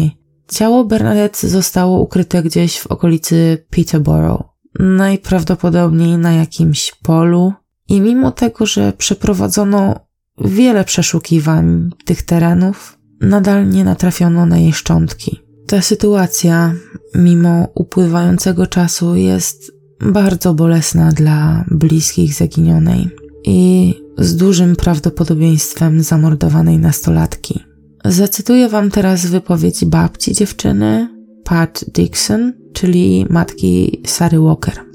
ciało 0.52 0.84
Bernadette 0.84 1.48
zostało 1.48 2.00
ukryte 2.00 2.42
gdzieś 2.42 2.78
w 2.78 2.86
okolicy 2.86 3.66
Peterborough, 3.70 4.44
najprawdopodobniej 4.78 6.18
na 6.18 6.32
jakimś 6.32 6.92
polu, 7.02 7.52
i 7.88 8.00
mimo 8.00 8.30
tego, 8.30 8.66
że 8.66 8.92
przeprowadzono 8.92 9.94
wiele 10.38 10.84
przeszukiwań 10.84 11.90
tych 12.04 12.22
terenów, 12.22 12.98
nadal 13.20 13.68
nie 13.70 13.84
natrafiono 13.84 14.46
na 14.46 14.58
jej 14.58 14.72
szczątki. 14.72 15.43
Ta 15.66 15.83
sytuacja, 15.83 16.74
mimo 17.14 17.68
upływającego 17.74 18.66
czasu, 18.66 19.14
jest 19.14 19.72
bardzo 20.00 20.55
bolesna 20.55 21.12
dla 21.12 21.64
bliskich 21.70 22.35
zaginionej 22.35 23.11
i 23.44 23.94
z 24.18 24.37
dużym 24.37 24.77
prawdopodobieństwem 24.77 26.03
zamordowanej 26.03 26.79
nastolatki. 26.79 27.61
Zacytuję 28.05 28.68
Wam 28.68 28.90
teraz 28.90 29.27
wypowiedź 29.27 29.85
babci 29.85 30.33
dziewczyny, 30.33 31.09
Pat 31.44 31.85
Dixon, 31.94 32.53
czyli 32.72 33.27
matki 33.31 34.03
Sary 34.07 34.40
Walker. 34.40 34.93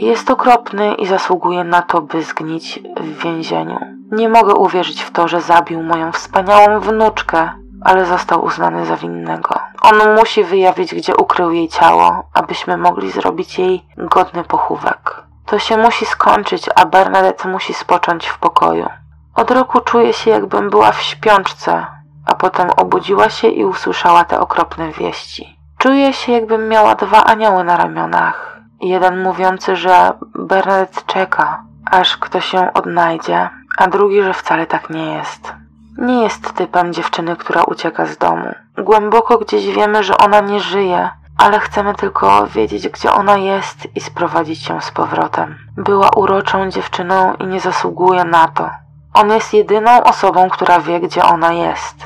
Jest 0.00 0.30
okropny 0.30 0.94
i 0.94 1.06
zasługuje 1.06 1.64
na 1.64 1.82
to, 1.82 2.00
by 2.00 2.22
zgnić 2.22 2.80
w 3.00 3.22
więzieniu. 3.22 3.78
Nie 4.12 4.28
mogę 4.28 4.54
uwierzyć 4.54 5.02
w 5.02 5.10
to, 5.10 5.28
że 5.28 5.40
zabił 5.40 5.82
moją 5.82 6.12
wspaniałą 6.12 6.80
wnuczkę, 6.80 7.50
ale 7.84 8.06
został 8.06 8.44
uznany 8.44 8.86
za 8.86 8.96
winnego. 8.96 9.54
On 9.82 10.14
musi 10.14 10.44
wyjawić, 10.44 10.94
gdzie 10.94 11.16
ukrył 11.16 11.50
jej 11.50 11.68
ciało, 11.68 12.22
abyśmy 12.34 12.76
mogli 12.76 13.10
zrobić 13.10 13.58
jej 13.58 13.86
godny 13.96 14.44
pochówek. 14.44 15.22
To 15.46 15.58
się 15.58 15.76
musi 15.76 16.06
skończyć, 16.06 16.66
a 16.74 16.86
Bernadette 16.86 17.48
musi 17.48 17.74
spocząć 17.74 18.26
w 18.26 18.38
pokoju. 18.38 18.88
Od 19.34 19.50
roku 19.50 19.80
czuję 19.80 20.12
się, 20.12 20.30
jakbym 20.30 20.70
była 20.70 20.92
w 20.92 21.02
śpiączce, 21.02 21.86
a 22.26 22.34
potem 22.34 22.70
obudziła 22.76 23.28
się 23.28 23.48
i 23.48 23.64
usłyszała 23.64 24.24
te 24.24 24.40
okropne 24.40 24.92
wieści. 24.92 25.56
Czuję 25.78 26.12
się, 26.12 26.32
jakbym 26.32 26.68
miała 26.68 26.94
dwa 26.94 27.24
anioły 27.24 27.64
na 27.64 27.76
ramionach 27.76 28.50
Jeden 28.80 29.22
mówiący, 29.22 29.76
że 29.76 30.12
Bernadette 30.38 31.00
czeka, 31.06 31.64
aż 31.90 32.16
ktoś 32.16 32.52
ją 32.52 32.72
odnajdzie, 32.72 33.48
a 33.78 33.86
drugi, 33.86 34.22
że 34.22 34.34
wcale 34.34 34.66
tak 34.66 34.90
nie 34.90 35.12
jest. 35.12 35.52
Nie 35.98 36.22
jest 36.22 36.52
typem 36.52 36.92
dziewczyny, 36.92 37.36
która 37.36 37.62
ucieka 37.62 38.06
z 38.06 38.18
domu. 38.18 38.54
Głęboko 38.78 39.38
gdzieś 39.38 39.74
wiemy, 39.74 40.02
że 40.04 40.18
ona 40.18 40.40
nie 40.40 40.60
żyje, 40.60 41.10
ale 41.38 41.60
chcemy 41.60 41.94
tylko 41.94 42.46
wiedzieć, 42.46 42.88
gdzie 42.88 43.12
ona 43.12 43.36
jest 43.36 43.96
i 43.96 44.00
sprowadzić 44.00 44.68
ją 44.68 44.80
z 44.80 44.90
powrotem. 44.90 45.54
Była 45.76 46.10
uroczą 46.16 46.70
dziewczyną 46.70 47.34
i 47.34 47.46
nie 47.46 47.60
zasługuje 47.60 48.24
na 48.24 48.48
to. 48.48 48.70
On 49.14 49.30
jest 49.30 49.54
jedyną 49.54 50.02
osobą, 50.02 50.50
która 50.50 50.80
wie, 50.80 51.00
gdzie 51.00 51.24
ona 51.24 51.52
jest. 51.52 51.96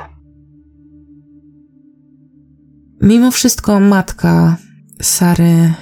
Mimo 3.01 3.31
wszystko 3.31 3.79
matka 3.79 4.55
Sary 5.01 5.73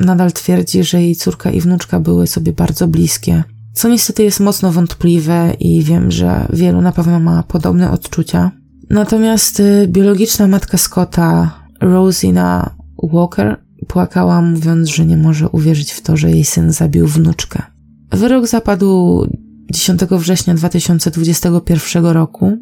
nadal 0.00 0.32
twierdzi, 0.32 0.84
że 0.84 1.02
jej 1.02 1.16
córka 1.16 1.50
i 1.50 1.60
wnuczka 1.60 2.00
były 2.00 2.26
sobie 2.26 2.52
bardzo 2.52 2.88
bliskie. 2.88 3.44
Co 3.72 3.88
niestety 3.88 4.22
jest 4.22 4.40
mocno 4.40 4.72
wątpliwe 4.72 5.54
i 5.60 5.82
wiem, 5.82 6.10
że 6.10 6.48
wielu 6.52 6.80
na 6.80 6.92
pewno 6.92 7.20
ma 7.20 7.42
podobne 7.42 7.90
odczucia. 7.90 8.50
Natomiast 8.90 9.60
y, 9.60 9.86
biologiczna 9.88 10.46
matka 10.46 10.78
Scotta, 10.78 11.60
Rosina 11.80 12.76
Walker, 13.02 13.56
płakała, 13.86 14.42
mówiąc, 14.42 14.88
że 14.88 15.06
nie 15.06 15.16
może 15.16 15.48
uwierzyć 15.48 15.92
w 15.92 16.00
to, 16.00 16.16
że 16.16 16.30
jej 16.30 16.44
syn 16.44 16.72
zabił 16.72 17.06
wnuczkę. 17.06 17.62
Wyrok 18.10 18.46
zapadł 18.46 19.26
10 19.70 20.00
września 20.00 20.54
2021 20.54 22.06
roku, 22.06 22.58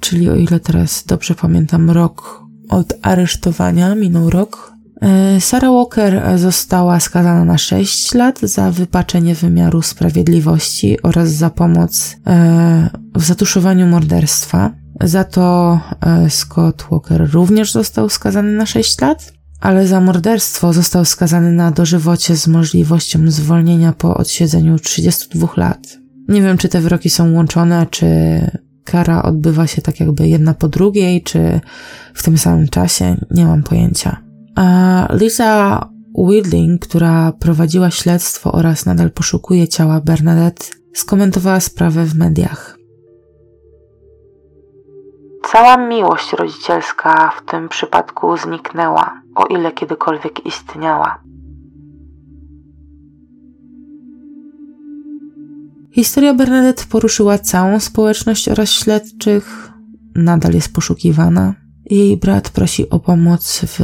czyli 0.00 0.30
o 0.30 0.34
ile 0.36 0.60
teraz 0.60 1.04
dobrze 1.04 1.34
pamiętam, 1.34 1.90
rok 1.90 2.42
od 2.68 2.94
aresztowania, 3.02 3.94
minął 3.94 4.30
rok, 4.30 4.71
Sarah 5.40 5.72
Walker 5.72 6.38
została 6.38 7.00
skazana 7.00 7.44
na 7.44 7.58
6 7.58 8.14
lat 8.14 8.40
za 8.40 8.70
wypaczenie 8.70 9.34
wymiaru 9.34 9.82
sprawiedliwości 9.82 11.02
oraz 11.02 11.30
za 11.30 11.50
pomoc 11.50 12.16
e, 12.26 12.90
w 13.14 13.24
zatuszowaniu 13.24 13.86
morderstwa. 13.86 14.72
Za 15.00 15.24
to 15.24 15.80
e, 16.00 16.30
Scott 16.30 16.86
Walker 16.90 17.30
również 17.32 17.72
został 17.72 18.08
skazany 18.08 18.52
na 18.52 18.66
6 18.66 19.00
lat, 19.00 19.32
ale 19.60 19.86
za 19.86 20.00
morderstwo 20.00 20.72
został 20.72 21.04
skazany 21.04 21.52
na 21.52 21.70
dożywocie 21.70 22.36
z 22.36 22.46
możliwością 22.46 23.30
zwolnienia 23.30 23.92
po 23.92 24.16
odsiedzeniu 24.16 24.78
32 24.78 25.48
lat. 25.56 25.98
Nie 26.28 26.42
wiem, 26.42 26.58
czy 26.58 26.68
te 26.68 26.80
wyroki 26.80 27.10
są 27.10 27.32
łączone, 27.32 27.86
czy 27.90 28.06
kara 28.84 29.22
odbywa 29.22 29.66
się 29.66 29.82
tak 29.82 30.00
jakby 30.00 30.28
jedna 30.28 30.54
po 30.54 30.68
drugiej, 30.68 31.22
czy 31.22 31.60
w 32.14 32.22
tym 32.22 32.38
samym 32.38 32.68
czasie, 32.68 33.16
nie 33.30 33.46
mam 33.46 33.62
pojęcia. 33.62 34.31
A 34.56 35.08
Lisa 35.10 35.80
Wilding, 36.18 36.86
która 36.86 37.32
prowadziła 37.32 37.90
śledztwo 37.90 38.52
oraz 38.52 38.86
nadal 38.86 39.10
poszukuje 39.10 39.68
ciała 39.68 40.00
Bernadette, 40.00 40.64
skomentowała 40.94 41.60
sprawę 41.60 42.04
w 42.04 42.14
mediach. 42.14 42.78
Cała 45.52 45.76
miłość 45.76 46.32
rodzicielska 46.32 47.32
w 47.38 47.50
tym 47.50 47.68
przypadku 47.68 48.36
zniknęła, 48.36 49.22
o 49.34 49.46
ile 49.46 49.72
kiedykolwiek 49.72 50.46
istniała. 50.46 51.22
Historia 55.92 56.34
Bernadette 56.34 56.84
poruszyła 56.90 57.38
całą 57.38 57.80
społeczność 57.80 58.48
oraz 58.48 58.68
śledczych, 58.68 59.72
nadal 60.14 60.52
jest 60.52 60.74
poszukiwana. 60.74 61.61
Jej 61.92 62.16
brat 62.16 62.50
prosi 62.50 62.90
o 62.90 62.98
pomoc 62.98 63.60
w 63.66 63.80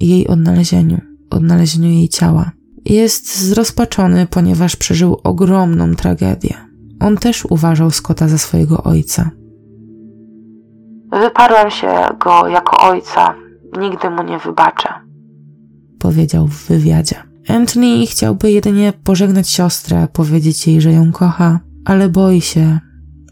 jej 0.00 0.28
odnalezieniu, 0.28 1.00
odnalezieniu 1.30 1.88
jej 1.88 2.08
ciała. 2.08 2.50
Jest 2.84 3.38
zrozpaczony, 3.38 4.26
ponieważ 4.30 4.76
przeżył 4.76 5.20
ogromną 5.24 5.94
tragedię. 5.94 6.54
On 7.00 7.16
też 7.16 7.44
uważał 7.44 7.90
Scotta 7.90 8.28
za 8.28 8.38
swojego 8.38 8.82
ojca. 8.82 9.30
Wyparłem 11.12 11.70
się 11.70 11.88
go 12.24 12.48
jako 12.48 12.88
ojca. 12.88 13.34
Nigdy 13.80 14.10
mu 14.10 14.22
nie 14.22 14.38
wybaczę. 14.38 14.88
Powiedział 15.98 16.46
w 16.46 16.66
wywiadzie. 16.66 17.16
Anthony 17.48 18.06
chciałby 18.06 18.50
jedynie 18.50 18.92
pożegnać 19.04 19.48
siostrę, 19.48 20.08
powiedzieć 20.12 20.66
jej, 20.66 20.80
że 20.80 20.92
ją 20.92 21.12
kocha, 21.12 21.60
ale 21.84 22.08
boi 22.08 22.40
się, 22.40 22.78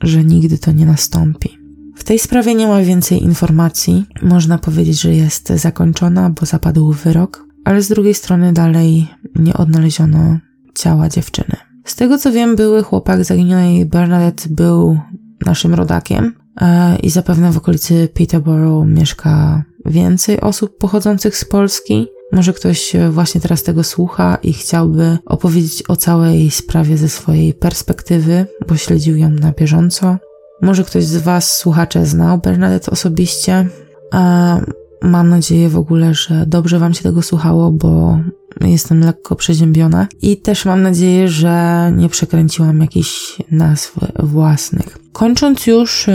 że 0.02 0.24
nigdy 0.24 0.58
to 0.58 0.72
nie 0.72 0.86
nastąpi. 0.86 1.65
W 1.96 2.04
tej 2.04 2.18
sprawie 2.18 2.54
nie 2.54 2.66
ma 2.66 2.80
więcej 2.80 3.22
informacji. 3.22 4.06
Można 4.22 4.58
powiedzieć, 4.58 5.00
że 5.00 5.14
jest 5.14 5.48
zakończona, 5.48 6.30
bo 6.30 6.46
zapadł 6.46 6.92
wyrok, 6.92 7.44
ale 7.64 7.82
z 7.82 7.88
drugiej 7.88 8.14
strony 8.14 8.52
dalej 8.52 9.08
nie 9.34 9.54
odnaleziono 9.54 10.38
ciała 10.74 11.08
dziewczyny. 11.08 11.56
Z 11.84 11.96
tego 11.96 12.18
co 12.18 12.32
wiem, 12.32 12.56
były 12.56 12.82
chłopak 12.82 13.24
zaginionej 13.24 13.86
Bernadette 13.86 14.48
był 14.50 15.00
naszym 15.46 15.74
rodakiem. 15.74 16.34
e, 16.60 16.96
i 16.96 17.10
zapewne 17.10 17.52
w 17.52 17.56
okolicy 17.56 18.08
Peterborough 18.14 18.86
mieszka 18.88 19.64
więcej 19.86 20.40
osób 20.40 20.78
pochodzących 20.78 21.36
z 21.36 21.44
Polski. 21.44 22.06
Może 22.32 22.52
ktoś 22.52 22.92
właśnie 23.10 23.40
teraz 23.40 23.62
tego 23.62 23.84
słucha 23.84 24.38
i 24.42 24.52
chciałby 24.52 25.18
opowiedzieć 25.26 25.82
o 25.88 25.96
całej 25.96 26.50
sprawie 26.50 26.96
ze 26.96 27.08
swojej 27.08 27.54
perspektywy, 27.54 28.46
bo 28.68 28.76
śledził 28.76 29.16
ją 29.16 29.30
na 29.30 29.52
bieżąco. 29.52 30.18
Może 30.62 30.84
ktoś 30.84 31.04
z 31.04 31.16
Was, 31.16 31.56
słuchacze, 31.56 32.06
znał 32.06 32.38
Bernadette 32.38 32.90
osobiście. 32.90 33.68
A 34.12 34.56
mam 35.02 35.28
nadzieję 35.28 35.68
w 35.68 35.76
ogóle, 35.76 36.14
że 36.14 36.46
dobrze 36.46 36.78
Wam 36.78 36.94
się 36.94 37.02
tego 37.02 37.22
słuchało, 37.22 37.70
bo 37.70 38.18
jestem 38.60 39.00
lekko 39.00 39.36
przeziębiona. 39.36 40.06
I 40.22 40.36
też 40.36 40.64
mam 40.64 40.82
nadzieję, 40.82 41.28
że 41.28 41.92
nie 41.96 42.08
przekręciłam 42.08 42.80
jakichś 42.80 43.42
nazw 43.50 43.94
własnych. 44.22 44.98
Kończąc 45.12 45.66
już, 45.66 46.06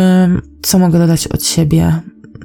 co 0.61 0.79
mogę 0.79 0.99
dodać 0.99 1.27
od 1.27 1.43
siebie? 1.43 2.01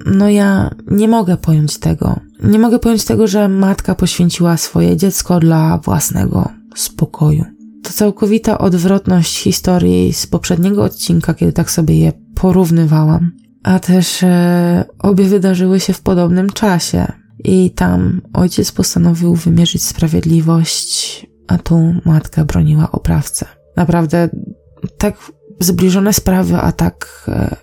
No 0.07 0.29
ja 0.29 0.71
nie 0.91 1.09
mogę 1.09 1.37
pojąć 1.37 1.79
tego. 1.79 2.21
Nie 2.43 2.59
mogę 2.59 2.79
pojąć 2.79 3.05
tego, 3.05 3.27
że 3.27 3.49
matka 3.49 3.95
poświęciła 3.95 4.57
swoje 4.57 4.97
dziecko 4.97 5.41
dla 5.41 5.79
własnego 5.79 6.49
spokoju. 6.75 7.45
To 7.87 7.93
całkowita 7.93 8.59
odwrotność 8.59 9.43
historii 9.43 10.13
z 10.13 10.27
poprzedniego 10.27 10.85
odcinka, 10.85 11.35
kiedy 11.35 11.53
tak 11.53 11.71
sobie 11.71 11.99
je 11.99 12.13
porównywałam. 12.35 13.33
A 13.63 13.79
też 13.79 14.23
e, 14.23 14.85
obie 14.99 15.25
wydarzyły 15.25 15.81
się 15.81 15.93
w 15.93 16.01
podobnym 16.01 16.51
czasie. 16.51 17.13
I 17.45 17.71
tam 17.71 18.21
ojciec 18.33 18.73
postanowił 18.73 19.35
wymierzyć 19.35 19.85
sprawiedliwość, 19.85 21.27
a 21.49 21.59
tu 21.59 21.95
matka 22.05 22.45
broniła 22.45 22.93
oprawcę. 22.93 23.47
Naprawdę 23.77 24.29
tak 24.99 25.17
zbliżone 25.61 26.13
sprawy, 26.13 26.57
a 26.57 26.73
tak 26.73 27.25
e, 27.29 27.57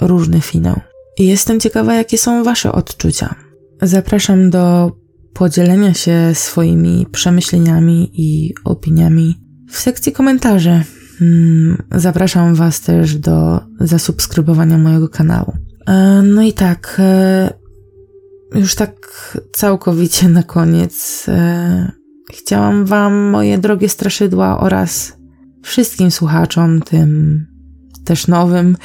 różny 0.00 0.40
finał. 0.40 0.80
I 1.18 1.26
jestem 1.26 1.60
ciekawa, 1.60 1.94
jakie 1.94 2.18
są 2.18 2.44
Wasze 2.44 2.72
odczucia. 2.72 3.34
Zapraszam 3.82 4.50
do 4.50 4.92
podzielenia 5.34 5.94
się 5.94 6.30
swoimi 6.34 7.06
przemyśleniami 7.12 8.10
i 8.14 8.54
opiniami 8.64 9.49
w 9.70 9.78
sekcji 9.78 10.12
komentarzy. 10.12 10.82
Hmm, 11.18 11.82
zapraszam 11.92 12.54
Was 12.54 12.80
też 12.80 13.16
do 13.16 13.60
zasubskrybowania 13.80 14.78
mojego 14.78 15.08
kanału. 15.08 15.56
E, 15.86 16.22
no 16.22 16.42
i 16.42 16.52
tak, 16.52 16.96
e, 16.98 17.50
już 18.54 18.74
tak 18.74 18.92
całkowicie 19.52 20.28
na 20.28 20.42
koniec. 20.42 21.26
E, 21.28 21.92
chciałam 22.32 22.84
Wam, 22.84 23.14
moje 23.14 23.58
drogie 23.58 23.88
straszydła 23.88 24.60
oraz 24.60 25.16
wszystkim 25.62 26.10
słuchaczom, 26.10 26.82
tym 26.82 27.46
też 28.04 28.26
nowym, 28.26 28.76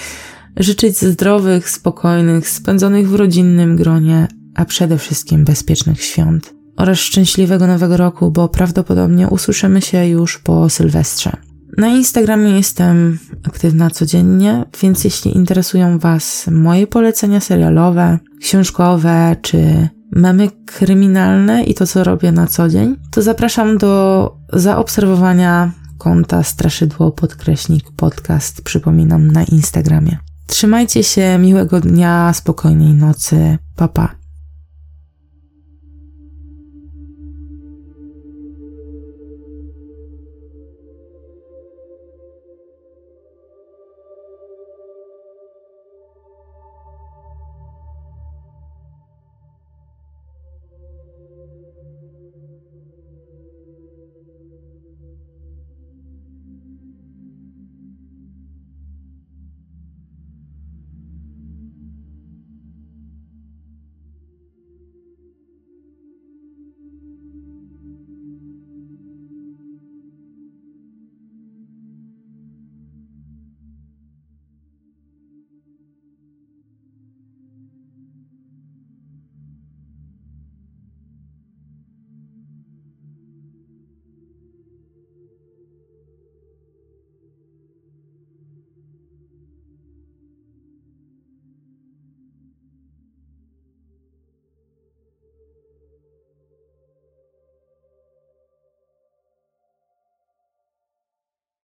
życzyć 0.57 0.97
zdrowych, 0.97 1.69
spokojnych, 1.69 2.49
spędzonych 2.49 3.09
w 3.09 3.15
rodzinnym 3.15 3.75
gronie, 3.75 4.27
a 4.55 4.65
przede 4.65 4.97
wszystkim 4.97 5.45
bezpiecznych 5.45 6.03
świąt 6.03 6.54
oraz 6.78 6.99
szczęśliwego 6.99 7.67
nowego 7.67 7.97
roku, 7.97 8.32
bo 8.32 8.49
prawdopodobnie 8.49 9.28
usłyszymy 9.28 9.82
się 9.82 10.07
już 10.07 10.38
po 10.38 10.69
Sylwestrze. 10.69 11.38
Na 11.78 11.88
Instagramie 11.88 12.51
jestem 12.51 13.19
aktywna 13.43 13.89
codziennie, 13.89 14.65
więc 14.82 15.03
jeśli 15.03 15.38
interesują 15.38 15.99
Was 15.99 16.47
moje 16.51 16.88
polecenia 16.88 17.39
serialowe, 17.39 18.19
książkowe 18.41 19.36
czy 19.41 19.89
memy 20.11 20.49
kryminalne 20.65 21.63
i 21.63 21.73
to, 21.73 21.88
co 21.88 22.03
robię 22.03 22.32
na 22.32 22.47
co 22.47 22.69
dzień, 22.69 22.95
to 23.11 23.21
zapraszam 23.21 23.78
do 23.78 24.32
zaobserwowania 24.53 25.71
konta 25.97 26.43
Straszydło 26.43 27.11
Podkreśnik 27.11 27.91
Podcast, 27.91 28.61
przypominam, 28.61 29.32
na 29.32 29.43
Instagramie. 29.43 30.17
Trzymajcie 30.47 31.03
się, 31.03 31.38
miłego 31.38 31.82
dnia, 31.82 32.34
spokojnej 32.34 32.93
nocy, 32.93 33.57
papa. 33.76 34.07
Pa. 34.07 34.24